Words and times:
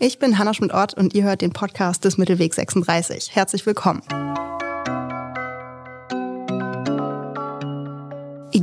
Ich 0.00 0.18
bin 0.18 0.38
Hanna 0.38 0.52
Schmidt-Ott 0.52 0.94
und 0.94 1.14
ihr 1.14 1.22
hört 1.22 1.40
den 1.40 1.52
Podcast 1.52 2.04
des 2.04 2.18
Mittelweg 2.18 2.52
36. 2.52 3.32
Herzlich 3.32 3.64
willkommen. 3.64 4.02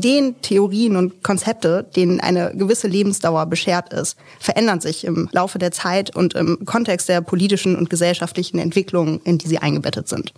Ideen, 0.01 0.35
Theorien 0.41 0.95
und 0.95 1.21
Konzepte, 1.21 1.85
denen 1.95 2.19
eine 2.19 2.53
gewisse 2.55 2.87
Lebensdauer 2.87 3.45
beschert 3.45 3.93
ist, 3.93 4.17
verändern 4.39 4.81
sich 4.81 5.05
im 5.05 5.29
Laufe 5.31 5.59
der 5.59 5.71
Zeit 5.71 6.15
und 6.15 6.33
im 6.33 6.65
Kontext 6.65 7.07
der 7.07 7.21
politischen 7.21 7.75
und 7.75 7.91
gesellschaftlichen 7.91 8.57
Entwicklungen, 8.57 9.21
in 9.25 9.37
die 9.37 9.47
sie 9.47 9.59
eingebettet 9.59 10.09
sind. 10.09 10.33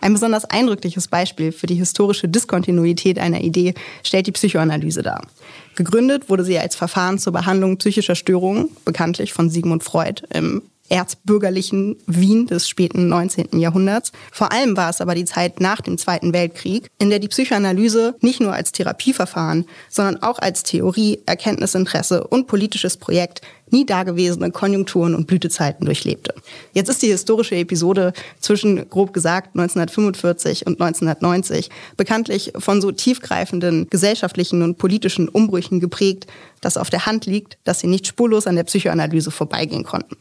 Ein 0.00 0.14
besonders 0.14 0.46
eindrückliches 0.46 1.08
Beispiel 1.08 1.52
für 1.52 1.66
die 1.66 1.74
historische 1.74 2.26
Diskontinuität 2.26 3.18
einer 3.18 3.42
Idee 3.42 3.74
stellt 4.02 4.28
die 4.28 4.32
Psychoanalyse 4.32 5.02
dar. 5.02 5.26
Gegründet 5.74 6.30
wurde 6.30 6.44
sie 6.44 6.58
als 6.58 6.74
Verfahren 6.74 7.18
zur 7.18 7.34
Behandlung 7.34 7.76
psychischer 7.76 8.14
Störungen, 8.14 8.70
bekanntlich 8.86 9.34
von 9.34 9.50
Sigmund 9.50 9.82
Freud, 9.82 10.22
im 10.32 10.62
erzbürgerlichen 10.92 11.96
Wien 12.06 12.46
des 12.46 12.68
späten 12.68 13.08
19. 13.08 13.58
Jahrhunderts. 13.58 14.12
Vor 14.30 14.52
allem 14.52 14.76
war 14.76 14.90
es 14.90 15.00
aber 15.00 15.14
die 15.14 15.24
Zeit 15.24 15.58
nach 15.58 15.80
dem 15.80 15.96
Zweiten 15.96 16.34
Weltkrieg, 16.34 16.90
in 16.98 17.08
der 17.08 17.18
die 17.18 17.28
Psychoanalyse 17.28 18.14
nicht 18.20 18.40
nur 18.40 18.52
als 18.52 18.72
Therapieverfahren, 18.72 19.64
sondern 19.88 20.22
auch 20.22 20.38
als 20.38 20.64
Theorie, 20.64 21.20
Erkenntnisinteresse 21.24 22.24
und 22.24 22.46
politisches 22.46 22.98
Projekt 22.98 23.40
nie 23.72 23.86
dagewesene 23.86 24.50
Konjunkturen 24.50 25.14
und 25.14 25.26
Blütezeiten 25.26 25.86
durchlebte. 25.86 26.34
Jetzt 26.74 26.90
ist 26.90 27.00
die 27.00 27.08
historische 27.08 27.56
Episode 27.56 28.12
zwischen, 28.38 28.88
grob 28.90 29.14
gesagt, 29.14 29.56
1945 29.56 30.66
und 30.66 30.80
1990 30.80 31.70
bekanntlich 31.96 32.52
von 32.58 32.82
so 32.82 32.92
tiefgreifenden 32.92 33.88
gesellschaftlichen 33.88 34.60
und 34.60 34.76
politischen 34.76 35.30
Umbrüchen 35.30 35.80
geprägt, 35.80 36.26
dass 36.60 36.76
auf 36.76 36.90
der 36.90 37.06
Hand 37.06 37.24
liegt, 37.24 37.56
dass 37.64 37.80
sie 37.80 37.86
nicht 37.86 38.06
spurlos 38.06 38.46
an 38.46 38.56
der 38.56 38.64
Psychoanalyse 38.64 39.30
vorbeigehen 39.30 39.84
konnten. 39.84 40.16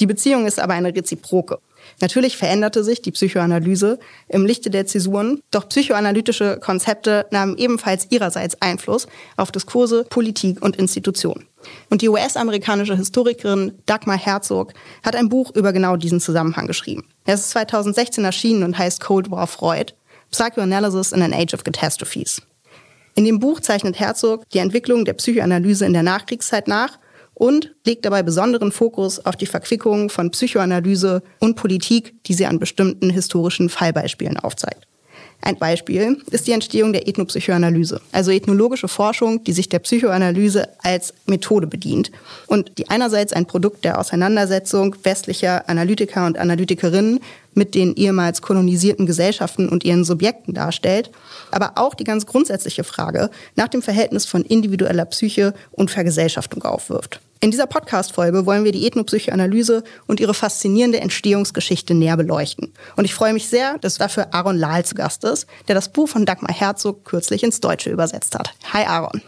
Die 0.00 0.06
Beziehung 0.06 0.46
ist 0.46 0.58
aber 0.60 0.74
eine 0.74 0.94
reziproke. 0.94 1.58
Natürlich 2.00 2.36
veränderte 2.36 2.82
sich 2.82 3.02
die 3.02 3.12
Psychoanalyse 3.12 3.98
im 4.28 4.46
Lichte 4.46 4.70
der 4.70 4.86
Zäsuren, 4.86 5.40
doch 5.50 5.68
psychoanalytische 5.68 6.58
Konzepte 6.60 7.26
nahmen 7.30 7.56
ebenfalls 7.56 8.06
ihrerseits 8.10 8.60
Einfluss 8.60 9.06
auf 9.36 9.52
Diskurse, 9.52 10.04
Politik 10.08 10.62
und 10.62 10.76
Institutionen. 10.76 11.46
Und 11.90 12.02
die 12.02 12.08
US-amerikanische 12.08 12.96
Historikerin 12.96 13.72
Dagmar 13.86 14.18
Herzog 14.18 14.72
hat 15.02 15.16
ein 15.16 15.28
Buch 15.28 15.54
über 15.54 15.72
genau 15.72 15.96
diesen 15.96 16.20
Zusammenhang 16.20 16.66
geschrieben. 16.66 17.04
Es 17.24 17.40
ist 17.40 17.50
2016 17.50 18.24
erschienen 18.24 18.62
und 18.64 18.76
heißt 18.76 19.00
Cold 19.00 19.30
War 19.30 19.46
Freud, 19.46 19.94
Psychoanalysis 20.30 21.12
in 21.12 21.22
an 21.22 21.32
Age 21.32 21.54
of 21.54 21.64
Catastrophes. 21.64 22.42
In 23.14 23.24
dem 23.24 23.38
Buch 23.38 23.60
zeichnet 23.60 23.98
Herzog 23.98 24.48
die 24.50 24.58
Entwicklung 24.58 25.04
der 25.04 25.12
Psychoanalyse 25.14 25.86
in 25.86 25.92
der 25.92 26.02
Nachkriegszeit 26.02 26.66
nach 26.66 26.98
und 27.34 27.74
legt 27.84 28.04
dabei 28.04 28.22
besonderen 28.22 28.72
Fokus 28.72 29.24
auf 29.24 29.36
die 29.36 29.46
Verquickung 29.46 30.08
von 30.08 30.30
Psychoanalyse 30.30 31.22
und 31.40 31.56
Politik, 31.56 32.14
die 32.24 32.34
sie 32.34 32.46
an 32.46 32.58
bestimmten 32.58 33.10
historischen 33.10 33.68
Fallbeispielen 33.68 34.38
aufzeigt. 34.38 34.86
Ein 35.44 35.58
Beispiel 35.58 36.16
ist 36.30 36.46
die 36.46 36.52
Entstehung 36.52 36.94
der 36.94 37.06
Ethnopsychoanalyse, 37.06 38.00
also 38.12 38.30
ethnologische 38.30 38.88
Forschung, 38.88 39.44
die 39.44 39.52
sich 39.52 39.68
der 39.68 39.78
Psychoanalyse 39.80 40.70
als 40.78 41.12
Methode 41.26 41.66
bedient 41.66 42.10
und 42.46 42.78
die 42.78 42.88
einerseits 42.88 43.34
ein 43.34 43.44
Produkt 43.44 43.84
der 43.84 43.98
Auseinandersetzung 43.98 44.96
westlicher 45.02 45.68
Analytiker 45.68 46.24
und 46.24 46.38
Analytikerinnen 46.38 47.20
mit 47.54 47.74
den 47.74 47.94
ehemals 47.94 48.42
kolonisierten 48.42 49.06
Gesellschaften 49.06 49.68
und 49.68 49.84
ihren 49.84 50.04
Subjekten 50.04 50.54
darstellt, 50.54 51.10
aber 51.50 51.72
auch 51.76 51.94
die 51.94 52.04
ganz 52.04 52.26
grundsätzliche 52.26 52.84
Frage 52.84 53.30
nach 53.56 53.68
dem 53.68 53.82
Verhältnis 53.82 54.26
von 54.26 54.42
individueller 54.42 55.04
Psyche 55.06 55.54
und 55.72 55.90
Vergesellschaftung 55.90 56.62
aufwirft. 56.62 57.20
In 57.44 57.50
dieser 57.50 57.66
Podcast-Folge 57.66 58.46
wollen 58.46 58.64
wir 58.64 58.72
die 58.72 58.86
Ethnopsychoanalyse 58.86 59.84
und 60.06 60.18
ihre 60.18 60.32
faszinierende 60.32 61.00
Entstehungsgeschichte 61.00 61.92
näher 61.92 62.16
beleuchten. 62.16 62.72
Und 62.96 63.04
ich 63.04 63.12
freue 63.12 63.34
mich 63.34 63.48
sehr, 63.48 63.76
dass 63.82 63.98
dafür 63.98 64.32
Aaron 64.32 64.56
Lahl 64.56 64.82
zu 64.86 64.94
Gast 64.94 65.24
ist, 65.24 65.46
der 65.68 65.74
das 65.74 65.90
Buch 65.90 66.08
von 66.08 66.24
Dagmar 66.24 66.54
Herzog 66.54 67.04
kürzlich 67.04 67.42
ins 67.42 67.60
Deutsche 67.60 67.90
übersetzt 67.90 68.34
hat. 68.34 68.54
Hi 68.72 68.86
Aaron. 68.86 69.20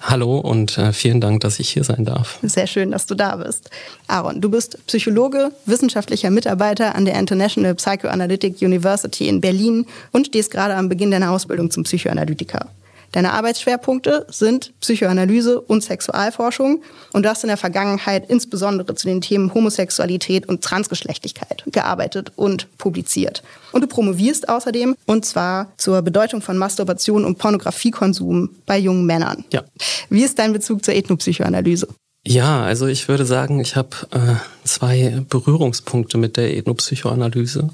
Hallo 0.00 0.38
und 0.38 0.78
äh, 0.78 0.94
vielen 0.94 1.20
Dank, 1.20 1.42
dass 1.42 1.60
ich 1.60 1.68
hier 1.68 1.84
sein 1.84 2.06
darf. 2.06 2.38
Sehr 2.40 2.66
schön, 2.66 2.90
dass 2.90 3.04
du 3.04 3.14
da 3.14 3.36
bist. 3.36 3.68
Aaron, 4.06 4.40
du 4.40 4.48
bist 4.48 4.78
Psychologe, 4.86 5.52
wissenschaftlicher 5.66 6.30
Mitarbeiter 6.30 6.94
an 6.94 7.04
der 7.04 7.18
International 7.18 7.67
Psychoanalytic 7.74 8.60
University 8.60 9.28
in 9.28 9.40
Berlin 9.40 9.86
und 10.12 10.26
stehst 10.26 10.50
gerade 10.50 10.74
am 10.74 10.88
Beginn 10.88 11.10
deiner 11.10 11.30
Ausbildung 11.30 11.70
zum 11.70 11.84
Psychoanalytiker. 11.84 12.68
Deine 13.12 13.32
Arbeitsschwerpunkte 13.32 14.26
sind 14.28 14.72
Psychoanalyse 14.80 15.60
und 15.60 15.82
Sexualforschung 15.82 16.82
und 17.12 17.22
du 17.22 17.30
hast 17.30 17.42
in 17.42 17.48
der 17.48 17.56
Vergangenheit 17.56 18.28
insbesondere 18.28 18.94
zu 18.94 19.06
den 19.06 19.22
Themen 19.22 19.54
Homosexualität 19.54 20.46
und 20.46 20.62
Transgeschlechtlichkeit 20.62 21.64
gearbeitet 21.66 22.32
und 22.36 22.66
publiziert. 22.76 23.42
Und 23.72 23.80
du 23.82 23.86
promovierst 23.86 24.48
außerdem 24.48 24.94
und 25.06 25.24
zwar 25.24 25.72
zur 25.78 26.02
Bedeutung 26.02 26.42
von 26.42 26.58
Masturbation 26.58 27.24
und 27.24 27.38
Pornografiekonsum 27.38 28.50
bei 28.66 28.76
jungen 28.78 29.06
Männern. 29.06 29.44
Ja. 29.52 29.64
Wie 30.10 30.22
ist 30.22 30.38
dein 30.38 30.52
Bezug 30.52 30.84
zur 30.84 30.94
Ethnopsychoanalyse? 30.94 31.88
Ja, 32.28 32.62
also 32.62 32.86
ich 32.86 33.08
würde 33.08 33.24
sagen, 33.24 33.58
ich 33.58 33.74
habe 33.74 33.88
äh, 34.10 34.34
zwei 34.62 35.22
Berührungspunkte 35.30 36.18
mit 36.18 36.36
der 36.36 36.54
Ethnopsychoanalyse. 36.58 37.70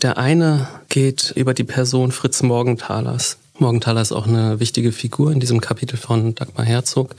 Der 0.00 0.16
eine 0.16 0.66
geht 0.88 1.34
über 1.36 1.52
die 1.52 1.64
Person 1.64 2.10
Fritz 2.10 2.42
Morgenthalers. 2.42 3.36
Morgenthaler 3.58 4.00
ist 4.00 4.12
auch 4.12 4.26
eine 4.26 4.60
wichtige 4.60 4.92
Figur 4.92 5.30
in 5.30 5.40
diesem 5.40 5.60
Kapitel 5.60 5.98
von 5.98 6.34
Dagmar 6.34 6.64
Herzog. 6.64 7.16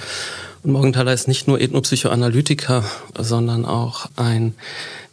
Und 0.64 0.72
Morgenthaler 0.72 1.14
ist 1.14 1.28
nicht 1.28 1.48
nur 1.48 1.62
Ethnopsychoanalytiker, 1.62 2.84
sondern 3.20 3.64
auch 3.64 4.08
ein 4.16 4.56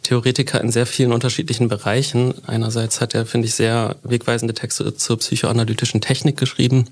Theoretiker 0.05 0.61
in 0.61 0.71
sehr 0.71 0.85
vielen 0.85 1.11
unterschiedlichen 1.11 1.67
Bereichen. 1.67 2.35
Einerseits 2.45 3.01
hat 3.01 3.15
er, 3.15 3.25
finde 3.25 3.47
ich, 3.47 3.55
sehr 3.55 3.95
wegweisende 4.03 4.53
Texte 4.53 4.95
zur 4.95 5.17
psychoanalytischen 5.17 5.99
Technik 5.99 6.37
geschrieben. 6.37 6.89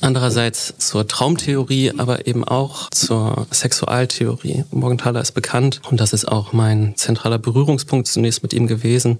Andererseits 0.00 0.74
zur 0.78 1.06
Traumtheorie, 1.06 1.92
aber 1.96 2.26
eben 2.26 2.44
auch 2.44 2.90
zur 2.90 3.46
Sexualtheorie. 3.52 4.64
Morgenthaler 4.70 5.20
ist 5.20 5.32
bekannt 5.32 5.80
und 5.88 6.00
das 6.00 6.12
ist 6.12 6.26
auch 6.26 6.52
mein 6.52 6.96
zentraler 6.96 7.38
Berührungspunkt 7.38 8.08
zunächst 8.08 8.42
mit 8.42 8.52
ihm 8.52 8.66
gewesen, 8.66 9.18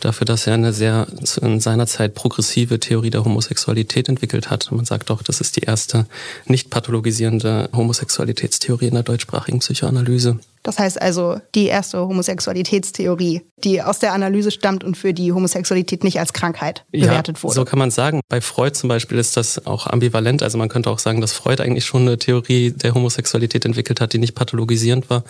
dafür, 0.00 0.24
dass 0.24 0.46
er 0.46 0.54
eine 0.54 0.72
sehr 0.72 1.06
in 1.40 1.60
seiner 1.60 1.86
Zeit 1.86 2.14
progressive 2.14 2.80
Theorie 2.80 3.10
der 3.10 3.24
Homosexualität 3.24 4.08
entwickelt 4.08 4.50
hat. 4.50 4.70
Man 4.72 4.84
sagt 4.84 5.10
auch, 5.10 5.22
das 5.22 5.40
ist 5.40 5.56
die 5.56 5.62
erste 5.62 6.06
nicht 6.46 6.70
pathologisierende 6.70 7.68
Homosexualitätstheorie 7.72 8.86
in 8.86 8.94
der 8.94 9.04
deutschsprachigen 9.04 9.60
Psychoanalyse. 9.60 10.38
Das 10.62 10.78
heißt 10.78 11.00
also 11.00 11.40
die 11.54 11.66
erste 11.66 11.98
Homosexualitätstheorie, 11.98 13.42
die 13.64 13.80
aus 13.80 13.98
der 13.98 14.12
Analyse 14.12 14.50
stammt 14.50 14.84
und 14.84 14.94
für 14.94 15.14
die 15.14 15.32
Homosexualität 15.32 16.04
nicht 16.04 16.20
als 16.20 16.34
Krankheit 16.34 16.84
bewertet 16.90 17.38
ja, 17.38 17.42
wurde. 17.42 17.54
So 17.54 17.64
kann 17.64 17.78
man 17.78 17.90
sagen. 17.90 18.20
Bei 18.28 18.42
Freud 18.42 18.74
zum 18.74 18.88
Beispiel 18.88 19.18
ist 19.18 19.38
das 19.38 19.66
auch 19.66 19.86
ambivalent. 19.86 20.42
Also 20.42 20.58
man 20.58 20.68
könnte 20.68 20.90
auch 20.90 20.98
sagen, 20.98 21.22
dass 21.22 21.32
Freud 21.32 21.62
eigentlich 21.62 21.86
schon 21.86 22.02
eine 22.02 22.18
Theorie 22.18 22.72
der 22.72 22.92
Homosexualität 22.92 23.64
entwickelt 23.64 24.02
hat, 24.02 24.12
die 24.12 24.18
nicht 24.18 24.34
pathologisierend 24.34 25.08
war. 25.08 25.24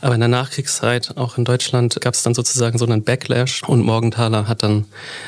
Aber 0.00 0.14
in 0.14 0.20
der 0.20 0.28
Nachkriegszeit, 0.28 1.16
auch 1.16 1.38
in 1.38 1.44
Deutschland, 1.44 2.00
gab 2.00 2.14
es 2.14 2.22
dann 2.22 2.34
sozusagen 2.34 2.78
so 2.78 2.84
einen 2.84 3.02
Backlash 3.02 3.64
und 3.64 3.84
Morgenthaler 3.84 4.46
hat 4.46 4.62
dann 4.62 4.84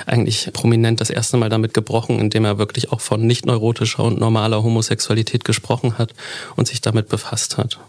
eigentlich 0.07 0.51
prominent 0.53 1.01
das 1.01 1.11
erste 1.11 1.37
Mal 1.37 1.49
damit 1.49 1.75
gebrochen, 1.75 2.21
indem 2.21 2.45
er 2.45 2.59
wirklich 2.59 2.93
auch 2.93 3.01
von 3.01 3.27
nicht 3.27 3.47
neurotischer 3.47 4.05
und 4.05 4.21
normaler 4.21 4.63
Homosexualität 4.63 5.45
gesprochen 5.45 5.99
hat 5.99 6.15
und 6.55 6.69
sich 6.69 6.81
damit 6.81 7.09
befasst 7.09 7.57
hat. 7.57 7.81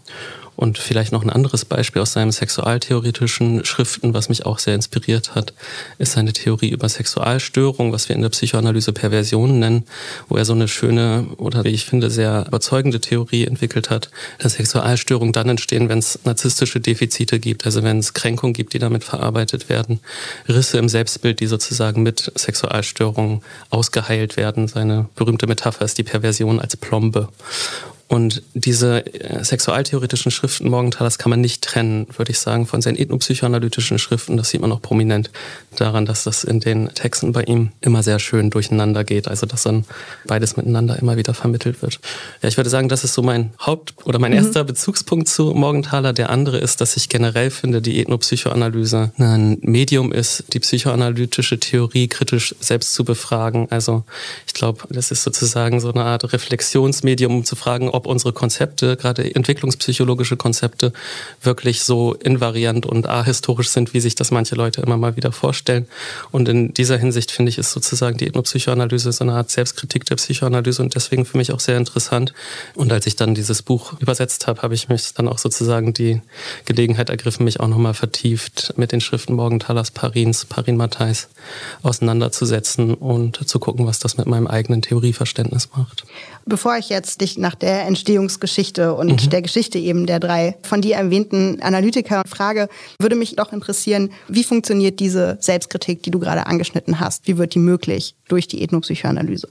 Und 0.54 0.78
vielleicht 0.78 1.12
noch 1.12 1.22
ein 1.22 1.30
anderes 1.30 1.64
Beispiel 1.64 2.02
aus 2.02 2.12
seinen 2.12 2.30
sexualtheoretischen 2.30 3.64
Schriften, 3.64 4.14
was 4.14 4.28
mich 4.28 4.44
auch 4.44 4.58
sehr 4.58 4.74
inspiriert 4.74 5.34
hat, 5.34 5.54
ist 5.98 6.12
seine 6.12 6.32
Theorie 6.32 6.68
über 6.68 6.88
Sexualstörung, 6.88 7.92
was 7.92 8.08
wir 8.08 8.16
in 8.16 8.22
der 8.22 8.28
Psychoanalyse 8.28 8.92
Perversionen 8.92 9.58
nennen, 9.58 9.84
wo 10.28 10.36
er 10.36 10.44
so 10.44 10.52
eine 10.52 10.68
schöne 10.68 11.26
oder 11.38 11.64
wie 11.64 11.70
ich 11.70 11.86
finde 11.86 12.10
sehr 12.10 12.44
überzeugende 12.46 13.00
Theorie 13.00 13.46
entwickelt 13.46 13.90
hat, 13.90 14.10
dass 14.38 14.54
Sexualstörungen 14.54 15.32
dann 15.32 15.48
entstehen, 15.48 15.88
wenn 15.88 15.98
es 15.98 16.20
narzisstische 16.24 16.80
Defizite 16.80 17.40
gibt, 17.40 17.64
also 17.64 17.82
wenn 17.82 17.98
es 17.98 18.12
Kränkungen 18.12 18.52
gibt, 18.52 18.74
die 18.74 18.78
damit 18.78 19.04
verarbeitet 19.04 19.68
werden, 19.68 20.00
Risse 20.48 20.78
im 20.78 20.88
Selbstbild, 20.88 21.40
die 21.40 21.46
sozusagen 21.46 22.02
mit 22.02 22.30
Sexualstörungen 22.36 23.42
ausgeheilt 23.70 24.36
werden. 24.36 24.68
Seine 24.68 25.08
berühmte 25.16 25.46
Metapher 25.46 25.84
ist 25.84 25.98
die 25.98 26.04
Perversion 26.04 26.60
als 26.60 26.76
Plombe. 26.76 27.28
Und 28.12 28.42
diese 28.52 29.06
äh, 29.06 29.42
sexualtheoretischen 29.42 30.30
Schriften 30.30 30.68
Morgenthalers 30.68 31.16
kann 31.16 31.30
man 31.30 31.40
nicht 31.40 31.64
trennen, 31.64 32.06
würde 32.14 32.30
ich 32.32 32.40
sagen, 32.40 32.66
von 32.66 32.82
seinen 32.82 32.98
ethnopsychoanalytischen 32.98 33.98
Schriften. 33.98 34.36
Das 34.36 34.50
sieht 34.50 34.60
man 34.60 34.70
auch 34.70 34.82
prominent 34.82 35.30
daran, 35.76 36.04
dass 36.04 36.22
das 36.22 36.44
in 36.44 36.60
den 36.60 36.90
Texten 36.92 37.32
bei 37.32 37.42
ihm 37.44 37.70
immer 37.80 38.02
sehr 38.02 38.18
schön 38.18 38.50
durcheinander 38.50 39.02
geht. 39.02 39.28
Also, 39.28 39.46
dass 39.46 39.62
dann 39.62 39.86
beides 40.26 40.58
miteinander 40.58 40.98
immer 40.98 41.16
wieder 41.16 41.32
vermittelt 41.32 41.80
wird. 41.80 42.00
Ja, 42.42 42.50
ich 42.50 42.58
würde 42.58 42.68
sagen, 42.68 42.90
das 42.90 43.02
ist 43.02 43.14
so 43.14 43.22
mein 43.22 43.54
Haupt- 43.58 43.94
oder 44.04 44.18
mein 44.18 44.32
mhm. 44.32 44.36
erster 44.36 44.64
Bezugspunkt 44.64 45.26
zu 45.26 45.54
Morgenthaler. 45.54 46.12
Der 46.12 46.28
andere 46.28 46.58
ist, 46.58 46.82
dass 46.82 46.98
ich 46.98 47.08
generell 47.08 47.50
finde, 47.50 47.80
die 47.80 47.98
Ethnopsychoanalyse 47.98 49.12
ein 49.16 49.56
Medium 49.62 50.12
ist, 50.12 50.44
die 50.52 50.60
psychoanalytische 50.60 51.58
Theorie 51.58 52.08
kritisch 52.08 52.54
selbst 52.60 52.92
zu 52.92 53.04
befragen. 53.04 53.68
Also, 53.70 54.04
ich 54.46 54.52
glaube, 54.52 54.82
das 54.90 55.10
ist 55.10 55.22
sozusagen 55.22 55.80
so 55.80 55.90
eine 55.90 56.04
Art 56.04 56.30
Reflexionsmedium, 56.30 57.36
um 57.36 57.44
zu 57.46 57.56
fragen, 57.56 57.88
ob 57.88 58.01
ob 58.02 58.08
unsere 58.08 58.32
Konzepte, 58.32 58.96
gerade 58.96 59.32
entwicklungspsychologische 59.32 60.36
Konzepte, 60.36 60.92
wirklich 61.40 61.84
so 61.84 62.14
invariant 62.14 62.84
und 62.84 63.08
ahistorisch 63.08 63.68
sind, 63.68 63.94
wie 63.94 64.00
sich 64.00 64.16
das 64.16 64.32
manche 64.32 64.56
Leute 64.56 64.80
immer 64.80 64.96
mal 64.96 65.14
wieder 65.14 65.30
vorstellen. 65.30 65.86
Und 66.32 66.48
in 66.48 66.74
dieser 66.74 66.98
Hinsicht 66.98 67.30
finde 67.30 67.50
ich, 67.50 67.58
ist 67.58 67.70
sozusagen 67.70 68.16
die 68.18 68.26
Ethnopsychoanalyse 68.26 69.12
so 69.12 69.22
eine 69.22 69.34
Art 69.34 69.50
Selbstkritik 69.50 70.04
der 70.06 70.16
Psychoanalyse 70.16 70.82
und 70.82 70.96
deswegen 70.96 71.24
für 71.24 71.36
mich 71.36 71.52
auch 71.52 71.60
sehr 71.60 71.76
interessant. 71.76 72.34
Und 72.74 72.92
als 72.92 73.06
ich 73.06 73.14
dann 73.14 73.34
dieses 73.34 73.62
Buch 73.62 73.92
übersetzt 74.00 74.48
habe, 74.48 74.62
habe 74.62 74.74
ich 74.74 74.88
mich 74.88 75.14
dann 75.14 75.28
auch 75.28 75.38
sozusagen 75.38 75.94
die 75.94 76.20
Gelegenheit 76.64 77.08
ergriffen, 77.08 77.44
mich 77.44 77.60
auch 77.60 77.68
nochmal 77.68 77.94
vertieft 77.94 78.74
mit 78.76 78.90
den 78.90 79.00
Schriften 79.00 79.34
Morgenthalers, 79.34 79.92
Parins, 79.92 80.44
Parin 80.44 80.76
Matthijs 80.76 81.28
auseinanderzusetzen 81.82 82.94
und 82.94 83.48
zu 83.48 83.60
gucken, 83.60 83.86
was 83.86 84.00
das 84.00 84.16
mit 84.16 84.26
meinem 84.26 84.48
eigenen 84.48 84.82
Theorieverständnis 84.82 85.68
macht. 85.76 86.04
Bevor 86.44 86.76
ich 86.76 86.88
jetzt 86.88 87.20
dich 87.20 87.38
nach 87.38 87.54
der 87.54 87.81
Entstehungsgeschichte 87.84 88.94
und 88.94 89.24
mhm. 89.24 89.30
der 89.30 89.42
Geschichte 89.42 89.78
eben 89.78 90.06
der 90.06 90.20
drei 90.20 90.56
von 90.62 90.80
dir 90.80 90.96
erwähnten 90.96 91.60
Analytiker 91.62 92.22
frage, 92.26 92.68
würde 92.98 93.16
mich 93.16 93.36
doch 93.36 93.52
interessieren, 93.52 94.10
wie 94.28 94.44
funktioniert 94.44 95.00
diese 95.00 95.36
Selbstkritik, 95.40 96.02
die 96.02 96.10
du 96.10 96.18
gerade 96.18 96.46
angeschnitten 96.46 97.00
hast? 97.00 97.26
Wie 97.28 97.38
wird 97.38 97.54
die 97.54 97.58
möglich 97.58 98.14
durch 98.32 98.48
die 98.48 98.64
Ethnopsychoanalyse? 98.64 99.48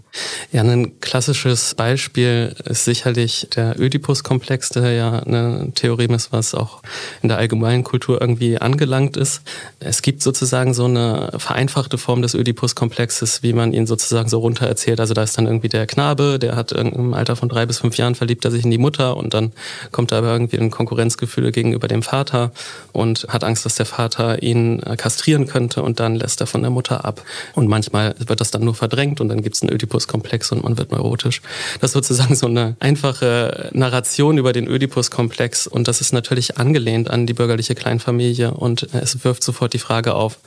Ja, 0.51 0.63
ein 0.63 0.99
klassisches 1.01 1.75
Beispiel 1.75 2.55
ist 2.65 2.83
sicherlich 2.83 3.47
der 3.55 3.79
Ödipus-Komplex, 3.79 4.69
der 4.69 4.91
ja 4.93 5.19
eine 5.19 5.71
Theorie 5.75 6.07
ist, 6.07 6.31
was 6.31 6.55
auch 6.55 6.81
in 7.21 7.29
der 7.29 7.37
allgemeinen 7.37 7.83
Kultur 7.83 8.19
irgendwie 8.19 8.57
angelangt 8.57 9.17
ist. 9.17 9.43
Es 9.79 10.01
gibt 10.01 10.23
sozusagen 10.23 10.73
so 10.73 10.85
eine 10.85 11.31
vereinfachte 11.37 11.99
Form 11.99 12.23
des 12.23 12.33
Ödipus-Komplexes, 12.33 13.43
wie 13.43 13.53
man 13.53 13.71
ihn 13.71 13.85
sozusagen 13.85 14.29
so 14.29 14.39
runter 14.39 14.65
erzählt. 14.65 14.99
Also 14.99 15.13
da 15.13 15.21
ist 15.21 15.37
dann 15.37 15.45
irgendwie 15.45 15.69
der 15.69 15.85
Knabe, 15.85 16.39
der 16.39 16.55
hat 16.55 16.71
im 16.71 17.13
Alter 17.13 17.35
von 17.35 17.49
drei 17.49 17.67
bis 17.67 17.77
fünf 17.77 17.97
Jahren 17.97 18.15
verliebt 18.15 18.43
er 18.45 18.51
sich 18.51 18.63
in 18.65 18.71
die 18.71 18.79
Mutter 18.79 19.15
und 19.15 19.35
dann 19.35 19.51
kommt 19.91 20.11
er 20.11 20.17
aber 20.17 20.31
irgendwie 20.33 20.57
in 20.57 20.71
Konkurrenzgefühle 20.71 21.51
gegenüber 21.51 21.87
dem 21.87 22.01
Vater 22.01 22.51
und 22.93 23.27
hat 23.29 23.43
Angst, 23.43 23.63
dass 23.63 23.75
der 23.75 23.85
Vater 23.85 24.41
ihn 24.41 24.81
kastrieren 24.97 25.45
könnte 25.45 25.83
und 25.83 25.99
dann 25.99 26.15
lässt 26.15 26.41
er 26.41 26.47
von 26.47 26.63
der 26.63 26.71
Mutter 26.71 27.05
ab. 27.05 27.21
Und 27.53 27.67
manchmal 27.67 28.15
wird 28.17 28.41
das 28.41 28.49
dann 28.49 28.63
nur 28.63 28.70
verdrängt 28.73 29.21
und 29.21 29.29
dann 29.29 29.41
gibt 29.41 29.55
es 29.55 29.61
einen 29.61 29.71
Ödipus-Komplex 29.71 30.51
und 30.51 30.63
man 30.63 30.77
wird 30.77 30.91
neurotisch. 30.91 31.41
Das 31.79 31.89
ist 31.89 31.93
sozusagen 31.93 32.35
so 32.35 32.47
eine 32.47 32.75
einfache 32.79 33.69
Narration 33.73 34.37
über 34.37 34.53
den 34.53 34.67
Ödipus-Komplex 34.67 35.67
und 35.67 35.87
das 35.87 36.01
ist 36.01 36.13
natürlich 36.13 36.57
angelehnt 36.57 37.09
an 37.09 37.27
die 37.27 37.33
bürgerliche 37.33 37.75
Kleinfamilie 37.75 38.51
und 38.51 38.87
es 38.93 39.23
wirft 39.23 39.43
sofort 39.43 39.73
die 39.73 39.79
Frage 39.79 40.15
auf, 40.15 40.39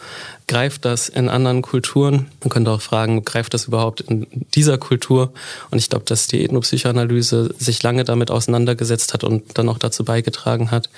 greift 0.47 0.85
das 0.85 1.09
in 1.09 1.29
anderen 1.29 1.63
Kulturen? 1.63 2.27
Man 2.41 2.51
könnte 2.51 2.71
auch 2.71 2.83
fragen, 2.83 3.25
greift 3.25 3.55
das 3.55 3.67
überhaupt 3.67 4.01
in 4.03 4.27
dieser 4.55 4.79
Kultur? 4.79 5.33
Und 5.71 5.79
ich 5.79 5.89
glaube, 5.89 6.05
dass 6.05 6.27
die 6.27 6.45
Ethnopsychoanalyse 6.45 7.55
sich 7.59 7.83
lange 7.83 8.05
damit 8.05 8.31
auseinandergesetzt 8.31 9.15
hat 9.15 9.25
und 9.25 9.59
dann 9.59 9.69
auch 9.69 9.79
dazu 9.79 10.05
beigetragen 10.05 10.71
hat, 10.71 10.91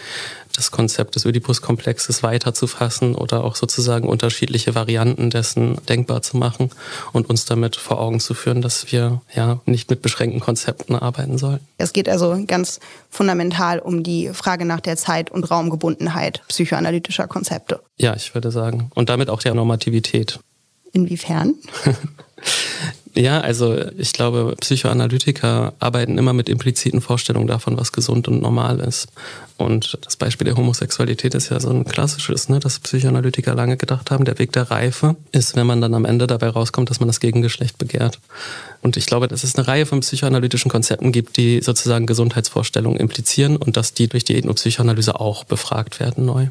das 0.56 0.70
Konzept 0.70 1.14
des 1.14 1.26
Oedipus-Komplexes 1.26 2.22
weiterzufassen 2.22 3.14
oder 3.14 3.44
auch 3.44 3.56
sozusagen 3.56 4.08
unterschiedliche 4.08 4.74
Varianten 4.74 5.30
dessen 5.30 5.78
denkbar 5.86 6.22
zu 6.22 6.36
machen 6.36 6.70
und 7.12 7.28
uns 7.28 7.44
damit 7.44 7.76
vor 7.76 8.00
Augen 8.00 8.20
zu 8.20 8.34
führen, 8.34 8.62
dass 8.62 8.90
wir 8.90 9.20
ja 9.34 9.60
nicht 9.66 9.90
mit 9.90 10.02
beschränkten 10.02 10.40
Konzepten 10.40 10.94
arbeiten 10.94 11.38
sollen. 11.38 11.60
Es 11.78 11.92
geht 11.92 12.08
also 12.08 12.42
ganz 12.46 12.80
fundamental 13.10 13.78
um 13.78 14.02
die 14.02 14.30
Frage 14.32 14.64
nach 14.64 14.80
der 14.80 14.96
Zeit- 14.96 15.30
und 15.30 15.50
Raumgebundenheit 15.50 16.42
psychoanalytischer 16.48 17.26
Konzepte. 17.26 17.80
Ja, 17.96 18.14
ich 18.14 18.34
würde 18.34 18.50
sagen. 18.50 18.90
Und 18.94 19.08
damit 19.08 19.28
auch 19.28 19.40
der 19.40 19.54
Normativität. 19.54 20.40
Inwiefern? 20.92 21.54
Ja, 23.16 23.40
also 23.40 23.74
ich 23.96 24.12
glaube, 24.12 24.54
Psychoanalytiker 24.60 25.72
arbeiten 25.78 26.18
immer 26.18 26.34
mit 26.34 26.50
impliziten 26.50 27.00
Vorstellungen 27.00 27.46
davon, 27.46 27.78
was 27.78 27.92
gesund 27.92 28.28
und 28.28 28.42
normal 28.42 28.78
ist. 28.78 29.08
Und 29.56 29.98
das 30.02 30.16
Beispiel 30.16 30.44
der 30.44 30.56
Homosexualität 30.56 31.34
ist 31.34 31.48
ja 31.48 31.58
so 31.58 31.70
ein 31.70 31.86
klassisches, 31.86 32.50
ne, 32.50 32.60
dass 32.60 32.78
Psychoanalytiker 32.78 33.54
lange 33.54 33.78
gedacht 33.78 34.10
haben, 34.10 34.26
der 34.26 34.38
Weg 34.38 34.52
der 34.52 34.70
Reife 34.70 35.16
ist, 35.32 35.56
wenn 35.56 35.66
man 35.66 35.80
dann 35.80 35.94
am 35.94 36.04
Ende 36.04 36.26
dabei 36.26 36.48
rauskommt, 36.48 36.90
dass 36.90 37.00
man 37.00 37.06
das 37.06 37.20
Gegengeschlecht 37.20 37.78
begehrt. 37.78 38.20
Und 38.82 38.98
ich 38.98 39.06
glaube, 39.06 39.28
dass 39.28 39.44
es 39.44 39.56
eine 39.56 39.66
Reihe 39.66 39.86
von 39.86 40.00
psychoanalytischen 40.00 40.70
Konzepten 40.70 41.10
gibt, 41.10 41.38
die 41.38 41.62
sozusagen 41.62 42.04
Gesundheitsvorstellungen 42.04 43.00
implizieren 43.00 43.56
und 43.56 43.78
dass 43.78 43.94
die 43.94 44.08
durch 44.08 44.24
die 44.24 44.36
Ethnopsychoanalyse 44.36 45.18
auch 45.18 45.44
befragt 45.44 46.00
werden 46.00 46.26
neu. 46.26 46.48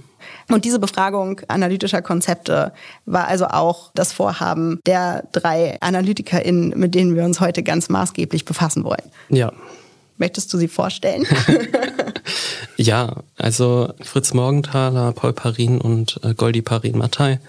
Und 0.49 0.65
diese 0.65 0.79
Befragung 0.79 1.41
analytischer 1.47 2.01
Konzepte 2.01 2.71
war 3.05 3.27
also 3.27 3.47
auch 3.47 3.91
das 3.95 4.13
Vorhaben 4.13 4.79
der 4.85 5.23
drei 5.31 5.77
AnalytikerInnen, 5.81 6.77
mit 6.77 6.93
denen 6.93 7.15
wir 7.15 7.23
uns 7.23 7.39
heute 7.39 7.63
ganz 7.63 7.89
maßgeblich 7.89 8.45
befassen 8.45 8.83
wollen. 8.83 9.11
Ja. 9.29 9.51
Möchtest 10.17 10.53
du 10.53 10.57
sie 10.57 10.69
vorstellen? 10.69 11.25
ja, 12.77 13.17
also 13.37 13.93
Fritz 14.01 14.33
Morgenthaler, 14.33 15.11
Paul 15.11 15.33
Parin 15.33 15.81
und 15.81 16.19
äh, 16.23 16.33
Goldi 16.33 16.61
Parin 16.61 16.97
Mattei 16.97 17.39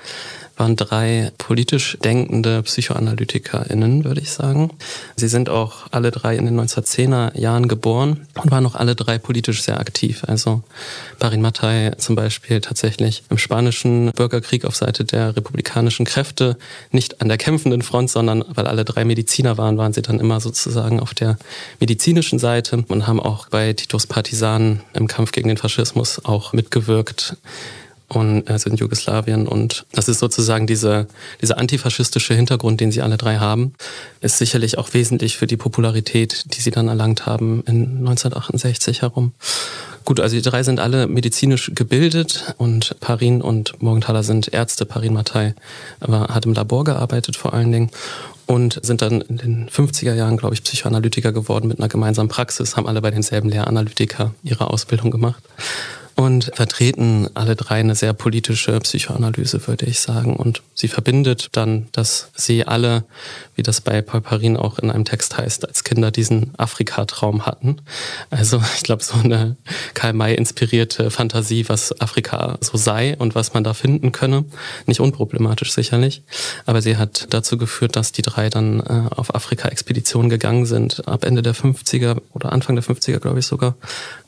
waren 0.56 0.76
drei 0.76 1.32
politisch 1.38 1.98
denkende 2.02 2.62
PsychoanalytikerInnen, 2.62 4.04
würde 4.04 4.20
ich 4.20 4.30
sagen. 4.30 4.70
Sie 5.14 5.28
sind 5.28 5.48
auch 5.50 5.86
alle 5.90 6.10
drei 6.10 6.36
in 6.36 6.46
den 6.46 6.58
1910er 6.58 7.38
Jahren 7.38 7.68
geboren 7.68 8.26
und 8.42 8.50
waren 8.50 8.66
auch 8.66 8.74
alle 8.74 8.94
drei 8.94 9.18
politisch 9.18 9.62
sehr 9.62 9.78
aktiv. 9.78 10.22
Also 10.26 10.62
Barin 11.18 11.42
Mattei 11.42 11.92
zum 11.98 12.16
Beispiel 12.16 12.60
tatsächlich 12.60 13.22
im 13.30 13.38
spanischen 13.38 14.10
Bürgerkrieg 14.12 14.64
auf 14.64 14.76
Seite 14.76 15.04
der 15.04 15.36
republikanischen 15.36 16.06
Kräfte, 16.06 16.56
nicht 16.90 17.20
an 17.20 17.28
der 17.28 17.38
kämpfenden 17.38 17.82
Front, 17.82 18.10
sondern 18.10 18.44
weil 18.48 18.66
alle 18.66 18.84
drei 18.84 19.04
Mediziner 19.04 19.58
waren, 19.58 19.76
waren 19.76 19.92
sie 19.92 20.02
dann 20.02 20.20
immer 20.20 20.40
sozusagen 20.40 21.00
auf 21.00 21.12
der 21.12 21.38
medizinischen 21.80 22.38
Seite 22.38 22.84
und 22.88 23.06
haben 23.06 23.20
auch 23.20 23.48
bei 23.48 23.72
Titos 23.72 24.06
Partisanen 24.06 24.80
im 24.94 25.06
Kampf 25.06 25.32
gegen 25.32 25.48
den 25.48 25.58
Faschismus 25.58 26.24
auch 26.24 26.52
mitgewirkt 26.52 27.36
und 28.08 28.48
also 28.48 28.70
in 28.70 28.76
Jugoslawien. 28.76 29.48
Und 29.48 29.86
das 29.92 30.08
ist 30.08 30.20
sozusagen 30.20 30.66
diese, 30.66 31.06
dieser 31.40 31.58
antifaschistische 31.58 32.34
Hintergrund, 32.34 32.80
den 32.80 32.92
sie 32.92 33.02
alle 33.02 33.16
drei 33.16 33.36
haben, 33.38 33.74
ist 34.20 34.38
sicherlich 34.38 34.78
auch 34.78 34.94
wesentlich 34.94 35.36
für 35.36 35.46
die 35.46 35.56
Popularität, 35.56 36.54
die 36.54 36.60
sie 36.60 36.70
dann 36.70 36.88
erlangt 36.88 37.26
haben 37.26 37.62
in 37.66 37.98
1968 37.98 39.02
herum. 39.02 39.32
Gut, 40.04 40.20
also 40.20 40.36
die 40.36 40.42
drei 40.42 40.62
sind 40.62 40.78
alle 40.78 41.08
medizinisch 41.08 41.72
gebildet 41.74 42.54
und 42.58 43.00
Parin 43.00 43.42
und 43.42 43.82
Morgenthaler 43.82 44.22
sind 44.22 44.52
Ärzte. 44.54 44.86
Parin 44.86 45.14
Mattei 45.14 45.54
hat 46.00 46.46
im 46.46 46.52
Labor 46.52 46.84
gearbeitet 46.84 47.36
vor 47.36 47.54
allen 47.54 47.72
Dingen 47.72 47.90
und 48.46 48.78
sind 48.84 49.02
dann 49.02 49.20
in 49.22 49.38
den 49.38 49.68
50er 49.68 50.14
Jahren, 50.14 50.36
glaube 50.36 50.54
ich, 50.54 50.62
Psychoanalytiker 50.62 51.32
geworden 51.32 51.66
mit 51.66 51.80
einer 51.80 51.88
gemeinsamen 51.88 52.28
Praxis, 52.28 52.76
haben 52.76 52.86
alle 52.86 53.02
bei 53.02 53.10
denselben 53.10 53.48
Lehranalytiker 53.48 54.32
ihre 54.44 54.70
Ausbildung 54.70 55.10
gemacht 55.10 55.42
und 56.16 56.50
vertreten 56.54 57.28
alle 57.34 57.56
drei 57.56 57.76
eine 57.76 57.94
sehr 57.94 58.14
politische 58.14 58.80
Psychoanalyse, 58.80 59.66
würde 59.66 59.84
ich 59.84 60.00
sagen. 60.00 60.34
Und 60.34 60.62
sie 60.74 60.88
verbindet 60.88 61.50
dann, 61.52 61.88
dass 61.92 62.30
sie 62.34 62.66
alle, 62.66 63.04
wie 63.54 63.62
das 63.62 63.82
bei 63.82 64.00
Paul 64.00 64.22
Parin 64.22 64.56
auch 64.56 64.78
in 64.78 64.90
einem 64.90 65.04
Text 65.04 65.36
heißt, 65.36 65.68
als 65.68 65.84
Kinder 65.84 66.10
diesen 66.10 66.52
Afrika-Traum 66.56 67.44
hatten. 67.44 67.82
Also 68.30 68.62
ich 68.76 68.82
glaube, 68.82 69.04
so 69.04 69.14
eine 69.22 69.56
Karl 69.92 70.14
May-inspirierte 70.14 71.10
Fantasie, 71.10 71.68
was 71.68 72.00
Afrika 72.00 72.56
so 72.62 72.78
sei 72.78 73.14
und 73.18 73.34
was 73.34 73.52
man 73.52 73.62
da 73.62 73.74
finden 73.74 74.10
könne. 74.10 74.46
Nicht 74.86 75.00
unproblematisch 75.00 75.72
sicherlich, 75.72 76.22
aber 76.64 76.80
sie 76.80 76.96
hat 76.96 77.26
dazu 77.30 77.58
geführt, 77.58 77.94
dass 77.94 78.12
die 78.12 78.22
drei 78.22 78.48
dann 78.48 78.80
äh, 78.80 79.14
auf 79.14 79.34
Afrika-Expeditionen 79.34 80.30
gegangen 80.30 80.64
sind, 80.64 81.06
ab 81.06 81.24
Ende 81.24 81.42
der 81.42 81.54
50er 81.54 82.22
oder 82.32 82.52
Anfang 82.52 82.74
der 82.74 82.84
50er, 82.84 83.18
glaube 83.18 83.40
ich 83.40 83.46
sogar. 83.46 83.76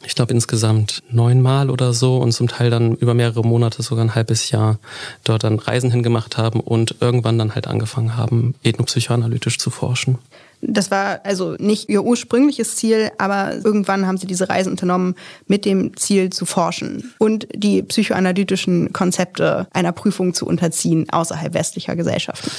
Ich 0.04 0.14
glaube 0.14 0.34
insgesamt 0.34 1.02
neunmal 1.10 1.70
so 1.92 2.18
und 2.18 2.32
zum 2.32 2.48
Teil 2.48 2.70
dann 2.70 2.94
über 2.94 3.14
mehrere 3.14 3.42
Monate, 3.42 3.82
sogar 3.82 4.04
ein 4.04 4.14
halbes 4.14 4.50
Jahr 4.50 4.78
dort 5.24 5.44
dann 5.44 5.58
Reisen 5.58 5.90
hingemacht 5.90 6.36
haben 6.36 6.60
und 6.60 6.96
irgendwann 7.00 7.38
dann 7.38 7.54
halt 7.54 7.66
angefangen 7.66 8.16
haben, 8.16 8.54
ethnopsychoanalytisch 8.62 9.58
zu 9.58 9.70
forschen. 9.70 10.18
Das 10.60 10.90
war 10.90 11.20
also 11.24 11.54
nicht 11.58 11.88
ihr 11.88 12.02
ursprüngliches 12.02 12.74
Ziel, 12.74 13.12
aber 13.18 13.54
irgendwann 13.64 14.06
haben 14.06 14.18
sie 14.18 14.26
diese 14.26 14.48
Reise 14.48 14.70
unternommen 14.70 15.14
mit 15.46 15.64
dem 15.64 15.96
Ziel 15.96 16.30
zu 16.30 16.46
forschen 16.46 17.14
und 17.18 17.46
die 17.54 17.82
psychoanalytischen 17.82 18.92
Konzepte 18.92 19.68
einer 19.72 19.92
Prüfung 19.92 20.34
zu 20.34 20.46
unterziehen 20.46 21.08
außerhalb 21.10 21.54
westlicher 21.54 21.94
Gesellschaften. 21.94 22.50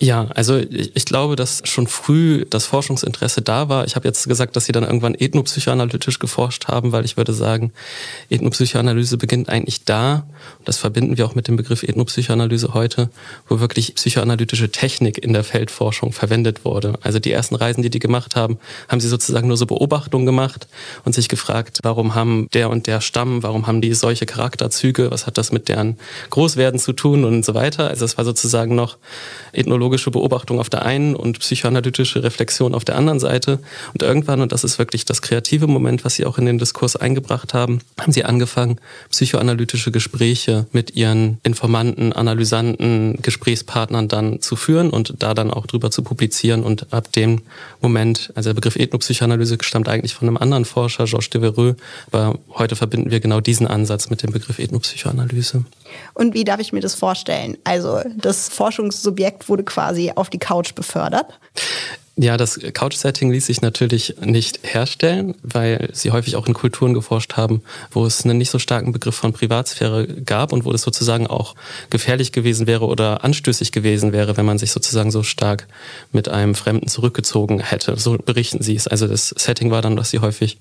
Ja, 0.00 0.28
also 0.36 0.58
ich, 0.58 1.06
glaube, 1.06 1.34
dass 1.34 1.60
schon 1.64 1.88
früh 1.88 2.44
das 2.48 2.66
Forschungsinteresse 2.66 3.42
da 3.42 3.68
war. 3.68 3.84
Ich 3.84 3.96
habe 3.96 4.06
jetzt 4.06 4.28
gesagt, 4.28 4.54
dass 4.54 4.66
sie 4.66 4.70
dann 4.70 4.84
irgendwann 4.84 5.16
ethnopsychoanalytisch 5.16 6.20
geforscht 6.20 6.68
haben, 6.68 6.92
weil 6.92 7.04
ich 7.04 7.16
würde 7.16 7.32
sagen, 7.32 7.72
Ethnopsychoanalyse 8.30 9.16
beginnt 9.16 9.48
eigentlich 9.48 9.84
da, 9.84 10.24
und 10.60 10.68
das 10.68 10.78
verbinden 10.78 11.16
wir 11.18 11.26
auch 11.26 11.34
mit 11.34 11.48
dem 11.48 11.56
Begriff 11.56 11.82
Ethnopsychoanalyse 11.82 12.74
heute, 12.74 13.10
wo 13.48 13.58
wirklich 13.58 13.96
psychoanalytische 13.96 14.70
Technik 14.70 15.18
in 15.18 15.32
der 15.32 15.42
Feldforschung 15.42 16.12
verwendet 16.12 16.64
wurde. 16.64 16.96
Also 17.02 17.18
die 17.18 17.32
ersten 17.32 17.56
Reisen, 17.56 17.82
die 17.82 17.90
die 17.90 17.98
gemacht 17.98 18.36
haben, 18.36 18.58
haben 18.86 19.00
sie 19.00 19.08
sozusagen 19.08 19.48
nur 19.48 19.56
so 19.56 19.66
Beobachtungen 19.66 20.26
gemacht 20.26 20.68
und 21.04 21.16
sich 21.16 21.28
gefragt, 21.28 21.80
warum 21.82 22.14
haben 22.14 22.46
der 22.54 22.70
und 22.70 22.86
der 22.86 23.00
Stamm, 23.00 23.42
warum 23.42 23.66
haben 23.66 23.80
die 23.80 23.94
solche 23.94 24.26
Charakterzüge, 24.26 25.10
was 25.10 25.26
hat 25.26 25.38
das 25.38 25.50
mit 25.50 25.68
deren 25.68 25.98
Großwerden 26.30 26.78
zu 26.78 26.92
tun 26.92 27.24
und 27.24 27.44
so 27.44 27.54
weiter. 27.54 27.88
Also 27.88 28.04
es 28.04 28.16
war 28.16 28.24
sozusagen 28.24 28.76
noch 28.76 28.96
ethnologisch 29.52 29.87
soziologische 29.88 30.10
Beobachtung 30.10 30.60
auf 30.60 30.68
der 30.68 30.84
einen 30.84 31.16
und 31.16 31.38
psychoanalytische 31.38 32.22
Reflexion 32.22 32.74
auf 32.74 32.84
der 32.84 32.96
anderen 32.96 33.20
Seite. 33.20 33.58
Und 33.92 34.02
irgendwann, 34.02 34.40
und 34.40 34.52
das 34.52 34.64
ist 34.64 34.78
wirklich 34.78 35.04
das 35.04 35.22
kreative 35.22 35.66
Moment, 35.66 36.04
was 36.04 36.14
Sie 36.14 36.26
auch 36.26 36.38
in 36.38 36.44
den 36.44 36.58
Diskurs 36.58 36.96
eingebracht 36.96 37.54
haben, 37.54 37.80
haben 37.98 38.12
Sie 38.12 38.24
angefangen, 38.24 38.78
psychoanalytische 39.10 39.90
Gespräche 39.90 40.66
mit 40.72 40.94
Ihren 40.94 41.38
Informanten, 41.42 42.12
Analysanten, 42.12 43.18
Gesprächspartnern 43.22 44.08
dann 44.08 44.40
zu 44.40 44.56
führen 44.56 44.90
und 44.90 45.14
da 45.18 45.32
dann 45.32 45.50
auch 45.50 45.66
drüber 45.66 45.90
zu 45.90 46.02
publizieren. 46.02 46.62
Und 46.62 46.92
ab 46.92 47.10
dem 47.12 47.40
Moment, 47.80 48.30
also 48.34 48.50
der 48.50 48.54
Begriff 48.54 48.76
Ethnopsychoanalyse 48.76 49.56
stammt 49.62 49.88
eigentlich 49.88 50.14
von 50.14 50.28
einem 50.28 50.36
anderen 50.36 50.64
Forscher, 50.64 51.04
Georges 51.04 51.30
Devereux, 51.30 51.76
aber 52.10 52.38
heute 52.50 52.76
verbinden 52.76 53.10
wir 53.10 53.20
genau 53.20 53.40
diesen 53.40 53.66
Ansatz 53.66 54.10
mit 54.10 54.22
dem 54.22 54.32
Begriff 54.32 54.58
Ethnopsychoanalyse. 54.58 55.64
Und 56.12 56.34
wie 56.34 56.44
darf 56.44 56.60
ich 56.60 56.72
mir 56.72 56.80
das 56.80 56.94
vorstellen? 56.94 57.56
Also 57.64 58.00
das 58.16 58.48
Forschungssubjekt 58.48 59.48
wurde 59.48 59.62
quasi 59.64 59.77
auf 60.16 60.30
die 60.30 60.38
Couch 60.38 60.74
befördert. 60.74 61.38
Ja, 62.20 62.36
das 62.36 62.58
Couch-Setting 62.58 63.30
ließ 63.30 63.46
sich 63.46 63.62
natürlich 63.62 64.16
nicht 64.20 64.58
herstellen, 64.64 65.36
weil 65.44 65.88
sie 65.92 66.10
häufig 66.10 66.34
auch 66.34 66.48
in 66.48 66.52
Kulturen 66.52 66.92
geforscht 66.92 67.36
haben, 67.36 67.62
wo 67.92 68.04
es 68.04 68.24
einen 68.24 68.38
nicht 68.38 68.50
so 68.50 68.58
starken 68.58 68.90
Begriff 68.90 69.14
von 69.14 69.32
Privatsphäre 69.32 70.08
gab 70.24 70.52
und 70.52 70.64
wo 70.64 70.72
es 70.72 70.82
sozusagen 70.82 71.28
auch 71.28 71.54
gefährlich 71.90 72.32
gewesen 72.32 72.66
wäre 72.66 72.86
oder 72.86 73.22
anstößig 73.22 73.70
gewesen 73.70 74.12
wäre, 74.12 74.36
wenn 74.36 74.46
man 74.46 74.58
sich 74.58 74.72
sozusagen 74.72 75.12
so 75.12 75.22
stark 75.22 75.68
mit 76.10 76.28
einem 76.28 76.56
Fremden 76.56 76.88
zurückgezogen 76.88 77.60
hätte. 77.60 77.96
So 77.96 78.18
berichten 78.18 78.64
sie 78.64 78.74
es. 78.74 78.88
Also 78.88 79.06
das 79.06 79.28
Setting 79.28 79.70
war 79.70 79.80
dann, 79.80 79.94
dass 79.94 80.10
sie 80.10 80.18
häufig 80.18 80.58